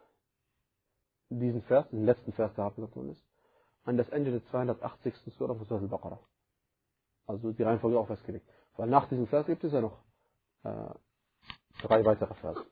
diesen 1.29 1.63
Vers, 1.63 1.89
den 1.89 2.05
letzten 2.05 2.33
Vers, 2.33 2.53
der 2.53 2.65
abgesagt 2.65 2.95
worden 2.95 3.09
ist, 3.09 3.23
an 3.83 3.97
das 3.97 4.09
Ende 4.09 4.29
der 4.29 4.45
280. 4.45 5.15
Surah 5.33 5.55
von 5.55 5.65
Surah 5.65 5.81
al-Baqarah. 5.81 6.19
Also 7.25 7.51
die 7.51 7.63
Reihenfolge 7.63 7.97
auch 7.97 8.05
festgelegt. 8.05 8.47
Weil 8.75 8.89
nach 8.89 9.09
diesem 9.09 9.25
Vers 9.25 9.47
gibt 9.47 9.63
es 9.63 9.73
ja 9.73 9.81
noch 9.81 9.97
äh, 10.63 10.93
drei 11.81 12.05
weitere 12.05 12.35
Verse. 12.35 12.63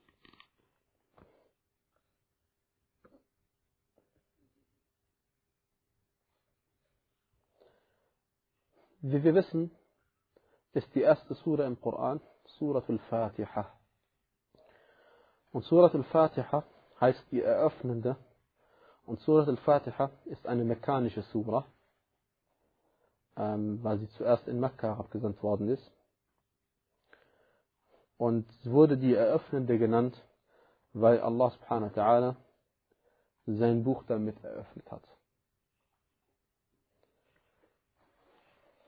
Wie 9.02 9.24
wir 9.24 9.34
wissen, 9.34 9.72
ist 10.76 10.94
die 10.94 11.02
erste 11.02 11.34
Sura 11.36 11.66
im 11.66 11.80
Koran 11.80 12.20
Surat 12.60 12.90
al-Fatiha. 12.90 13.72
Und 15.52 15.64
Surat 15.64 15.96
al-Fatiha 15.96 16.64
heißt 17.00 17.32
die 17.32 17.42
eröffnende. 17.42 18.18
Und 19.06 19.22
Surat 19.22 19.48
al-Fatiha 19.48 20.12
ist 20.26 20.46
eine 20.46 20.66
mekkanische 20.66 21.22
Sura, 21.24 21.66
ähm, 23.38 23.82
weil 23.84 24.00
sie 24.00 24.10
zuerst 24.10 24.48
in 24.48 24.60
Mekka 24.60 24.98
abgesandt 24.98 25.42
worden 25.42 25.70
ist. 25.70 25.92
Und 28.18 28.46
wurde 28.66 28.98
die 28.98 29.14
eröffnende 29.14 29.78
genannt, 29.78 30.22
weil 30.94 31.20
Allah 31.22 31.52
subhanahu 31.52 31.96
wa 31.96 32.02
ta'ala 32.02 32.36
sein 33.46 33.84
Buch 33.84 34.04
damit 34.08 34.44
eröffnet 34.44 34.92
hat. 34.92 35.04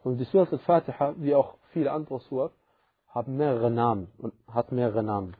Und 0.03 0.17
die 0.17 0.25
Surat 0.25 0.51
al-Fatiha, 0.51 1.15
wie 1.17 1.35
auch 1.35 1.57
viele 1.77 1.91
andere 1.91 2.19
Surat, 2.21 2.53
haben 3.07 3.37
mehrere 3.37 3.69
Namen 3.69 4.11
und 4.17 4.33
hat 4.47 4.71
mehrere 4.71 5.03
Namen. 5.03 5.37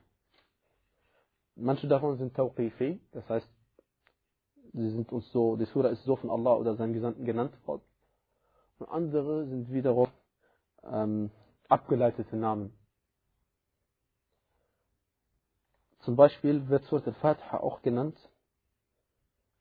Manche 1.56 1.88
davon 1.88 2.18
sind 2.18 2.36
Tawqifi, 2.36 3.02
das 3.12 3.28
heißt, 3.28 3.50
sie 4.74 4.90
sind 4.92 5.12
uns 5.12 5.32
so, 5.32 5.56
die 5.56 5.66
Surah 5.66 5.90
ist 5.90 6.04
so 6.04 6.16
von 6.16 6.30
Allah 6.30 6.54
oder 6.54 6.76
seinem 6.76 6.94
Gesandten 6.94 7.26
genannt 7.26 7.56
worden. 7.66 7.82
Und 8.78 8.90
andere 8.90 9.48
sind 9.48 9.72
wiederum 9.72 10.10
ähm, 10.84 11.32
abgeleitete 11.68 12.36
Namen. 12.36 12.72
Zum 16.02 16.16
Beispiel 16.16 16.70
wird 16.70 16.84
Surat 16.84 17.08
al-Fatiha 17.08 17.58
auch 17.58 17.82
genannt 17.82 18.18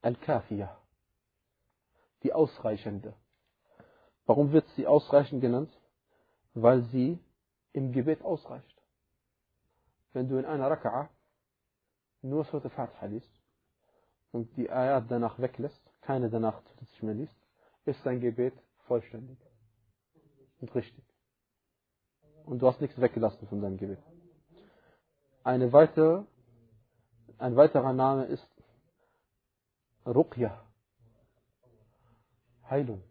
Al-Kafiyah, 0.03 0.77
die 2.23 2.35
Ausreichende. 2.35 3.15
Warum 4.27 4.53
wird 4.53 4.69
sie 4.77 4.87
ausreichend 4.87 5.41
genannt? 5.41 5.71
Weil 6.59 6.83
sie 6.85 7.19
im 7.75 7.92
Gebet 7.92 8.23
ausreicht. 8.23 8.83
Wenn 10.14 10.27
du 10.27 10.38
in 10.38 10.47
einer 10.47 10.71
Raka'a 10.71 11.11
nur 12.23 12.45
Surat 12.45 12.64
al-Fatiha 12.64 13.05
liest 13.07 13.31
und 14.33 14.57
die 14.57 14.71
Ayat 14.71 15.05
danach 15.11 15.38
weglässt, 15.38 15.83
keine 16.01 16.31
danach 16.31 16.62
zusätzlich 16.64 17.03
mehr 17.03 17.14
liest, 17.14 17.37
ist 17.85 18.01
dein 18.07 18.21
Gebet 18.21 18.55
vollständig 18.87 19.38
und 20.61 20.75
richtig. 20.75 21.05
Und 22.47 22.61
du 22.61 22.69
hast 22.69 22.81
nichts 22.81 22.99
weggelassen 22.99 23.47
von 23.49 23.61
deinem 23.61 23.77
Gebet. 23.77 24.03
Eine 25.45 25.71
weitere, 25.75 26.25
ein 27.37 27.55
weiterer 27.55 27.92
Name 27.92 28.25
ist 28.25 28.49
Ruqya, 30.07 30.64
Heilung. 32.71 33.03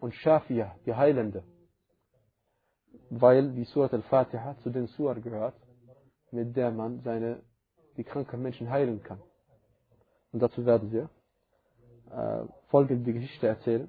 Und 0.00 0.12
Shafia, 0.16 0.74
die 0.86 0.94
Heilende. 0.94 1.44
Weil 3.10 3.52
die 3.52 3.64
Surat 3.64 3.92
al-Fatiha 3.92 4.56
zu 4.62 4.70
den 4.70 4.86
Surah 4.86 5.18
gehört, 5.18 5.54
mit 6.30 6.56
der 6.56 6.70
man 6.70 7.00
seine, 7.00 7.42
die 7.96 8.04
kranken 8.04 8.42
Menschen 8.42 8.70
heilen 8.70 9.02
kann. 9.02 9.20
Und 10.32 10.40
dazu 10.40 10.64
werden 10.64 10.92
wir 10.92 11.10
äh, 12.10 12.46
folgende 12.68 13.12
Geschichte 13.12 13.48
erzählen, 13.48 13.88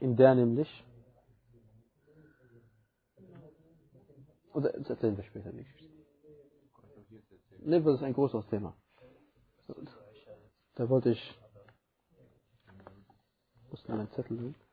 in 0.00 0.16
der 0.16 0.34
nämlich, 0.34 0.68
oder 4.52 4.72
das 4.72 4.90
erzählen 4.90 5.16
wir 5.16 5.24
später 5.24 5.52
Geschichte. 5.52 5.90
Ne, 7.62 7.82
das 7.82 7.96
ist 7.96 8.02
ein 8.02 8.14
großes 8.14 8.46
Thema. 8.46 8.74
Da 10.74 10.88
wollte 10.88 11.10
ich, 11.10 11.38
muss 13.70 13.88
einen 13.88 14.10
Zettel 14.12 14.36
nehmen. 14.36 14.69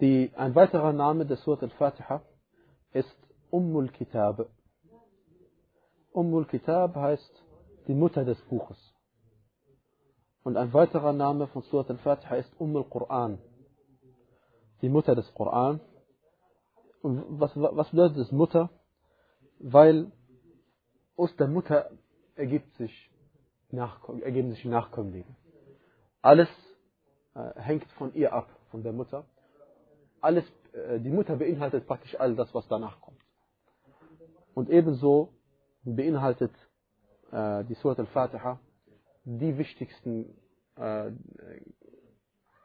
Die, 0.00 0.32
ein 0.34 0.54
weiterer 0.54 0.94
Name 0.94 1.26
des 1.26 1.42
Surat 1.42 1.62
al-Fatiha 1.62 2.22
ist 2.92 3.16
Ummul 3.50 3.88
Kitab. 3.90 4.48
Ummul 6.12 6.46
Kitab 6.46 6.96
heißt 6.96 7.44
die 7.86 7.92
Mutter 7.92 8.24
des 8.24 8.40
Buches. 8.42 8.78
Und 10.42 10.56
ein 10.56 10.72
weiterer 10.72 11.12
Name 11.12 11.48
von 11.48 11.62
Surat 11.64 11.90
al-Fatiha 11.90 12.36
ist 12.36 12.50
Umm 12.58 12.74
al-Quran. 12.76 13.38
Die 14.80 14.88
Mutter 14.88 15.14
des 15.14 15.34
Koran. 15.34 15.80
Und 17.02 17.38
was, 17.38 17.54
was 17.54 17.90
bedeutet 17.90 18.18
das 18.18 18.32
Mutter? 18.32 18.70
Weil 19.58 20.10
aus 21.14 21.36
der 21.36 21.48
Mutter 21.48 21.90
ergibt 22.36 22.74
sich 22.76 23.10
Nachkomm, 23.70 24.22
ergeben 24.22 24.52
sich 24.52 24.64
Nachkömmlinge. 24.64 25.36
Alles 26.22 26.48
äh, 27.34 27.60
hängt 27.60 27.84
von 27.98 28.14
ihr 28.14 28.32
ab, 28.32 28.48
von 28.70 28.82
der 28.82 28.94
Mutter. 28.94 29.26
Alles, 30.20 30.44
äh, 30.72 31.00
die 31.00 31.10
Mutter 31.10 31.36
beinhaltet 31.36 31.86
praktisch 31.86 32.18
all 32.18 32.34
das, 32.34 32.54
was 32.54 32.66
danach 32.68 33.00
kommt. 33.00 33.20
Und 34.54 34.68
ebenso 34.68 35.32
beinhaltet 35.84 36.52
äh, 37.32 37.64
die 37.64 37.74
Surat 37.74 37.98
al-Fatiha 37.98 38.60
die 39.24 39.56
wichtigsten 39.56 40.34
äh, 40.76 41.12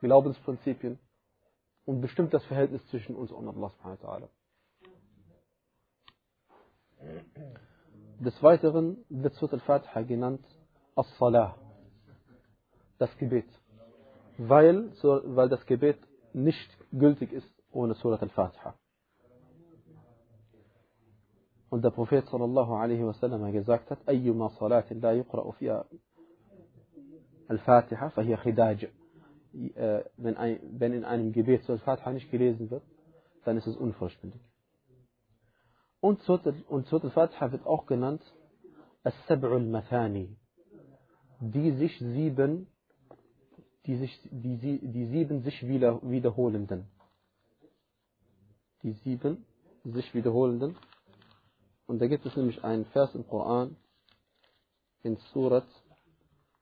Glaubensprinzipien 0.02 1.00
und 1.86 2.02
bestimmt 2.02 2.34
das 2.34 2.44
Verhältnis 2.46 2.86
zwischen 2.88 3.16
uns 3.16 3.32
und 3.32 3.48
Allah 3.48 3.70
subhanahu 3.70 4.02
wa 4.02 4.10
ta'ala. 4.10 4.30
Des 8.20 8.42
Weiteren 8.42 9.06
wird 9.10 9.36
Surat 9.36 9.54
al-Fatiha 9.54 10.02
genannt 10.02 10.46
As-Salah, 10.96 11.58
das 12.98 13.16
Gebet, 13.18 13.48
weil, 14.38 14.92
weil 15.02 15.50
das 15.50 15.66
Gebet 15.66 16.00
nicht 16.34 16.70
gültig 16.98 17.32
ist 17.32 17.48
ohne 17.72 17.94
Surat 17.96 18.22
al-Fatiha. 18.22 18.74
Und 21.70 21.84
der 21.84 21.92
Prophet 21.92 22.26
sallallahu 22.28 22.74
alaihi 22.74 23.06
wasallam 23.06 23.52
gesagt 23.52 23.90
hat, 23.90 24.00
أيما 24.08 24.48
صلاة 24.48 24.94
لا 24.94 25.12
يقرأ 25.12 25.52
فيها 25.52 25.86
الفاتحة 27.52 28.10
فهي 28.10 28.38
خداج. 28.38 28.90
Wenn, 30.18 30.38
ein, 30.38 30.60
wenn 30.80 30.94
in 30.94 31.06
einem 31.06 31.32
Gebet 31.32 31.64
Surat 31.64 31.80
al-Fatiha 31.80 32.12
nicht 32.12 32.32
gelesen 32.32 32.70
wird, 32.70 32.84
dann 33.46 33.58
ist 33.58 33.68
es 33.68 33.76
unvollständig. 33.76 34.42
Und 36.02 36.22
Surat 36.22 36.46
al-Fatiha 36.70 37.52
wird 37.52 37.66
auch 37.66 37.86
genannt 37.86 38.22
As-Sab'ul 39.04 39.70
Mathani, 39.70 40.36
die 41.40 41.72
sich 41.72 41.98
sieben, 42.00 42.68
die 43.87 43.97
sich, 43.97 44.21
die, 44.31 44.79
die 44.83 45.07
sieben 45.07 45.43
sich 45.43 45.67
wieder, 45.67 46.01
wiederholenden. 46.03 46.87
Die 48.83 48.93
sieben 49.05 49.45
sich 49.85 50.15
wiederholenden. 50.15 50.77
Und 51.87 52.01
da 52.01 52.07
gibt 52.07 52.27
es 52.27 52.37
nämlich 52.37 52.63
einen 52.63 52.85
Vers 52.87 53.15
im 53.15 53.27
Koran 53.27 53.77
in 55.03 55.17
Surat 55.33 55.67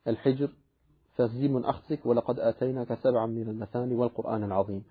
Al-Hijr, 0.05 0.51
Vers 1.17 1.33
87, 1.33 2.05
وَلَقَدْ 2.05 2.39
آتَيْنَاكَ 2.39 2.99
سَبْعًا 3.03 3.27
مِنَ 3.27 3.49
الْمَثَانِ 3.49 3.93
وَالْقُرْآنِ 3.93 4.45
الْعَظِيمِ 4.45 4.85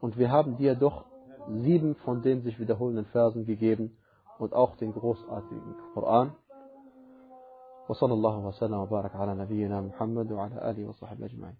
Und 0.00 0.16
wir 0.16 0.30
haben 0.30 0.56
dir 0.56 0.74
doch 0.74 1.04
sieben 1.48 1.94
von 1.96 2.22
den 2.22 2.42
sich 2.42 2.58
wiederholenden 2.58 3.04
Versen 3.06 3.44
gegeben 3.44 3.96
und 4.38 4.54
auch 4.54 4.76
den 4.76 4.92
großartigen 4.92 5.74
Koran. 5.94 6.32
وصلى 7.88 8.14
الله 8.14 8.38
وسلم 8.38 8.74
وبارك 8.74 9.16
على 9.16 9.34
نبينا 9.34 9.80
محمد 9.80 10.32
وعلى 10.32 10.70
آله 10.70 10.88
وصحبه 10.88 11.26
أجمعين 11.26 11.56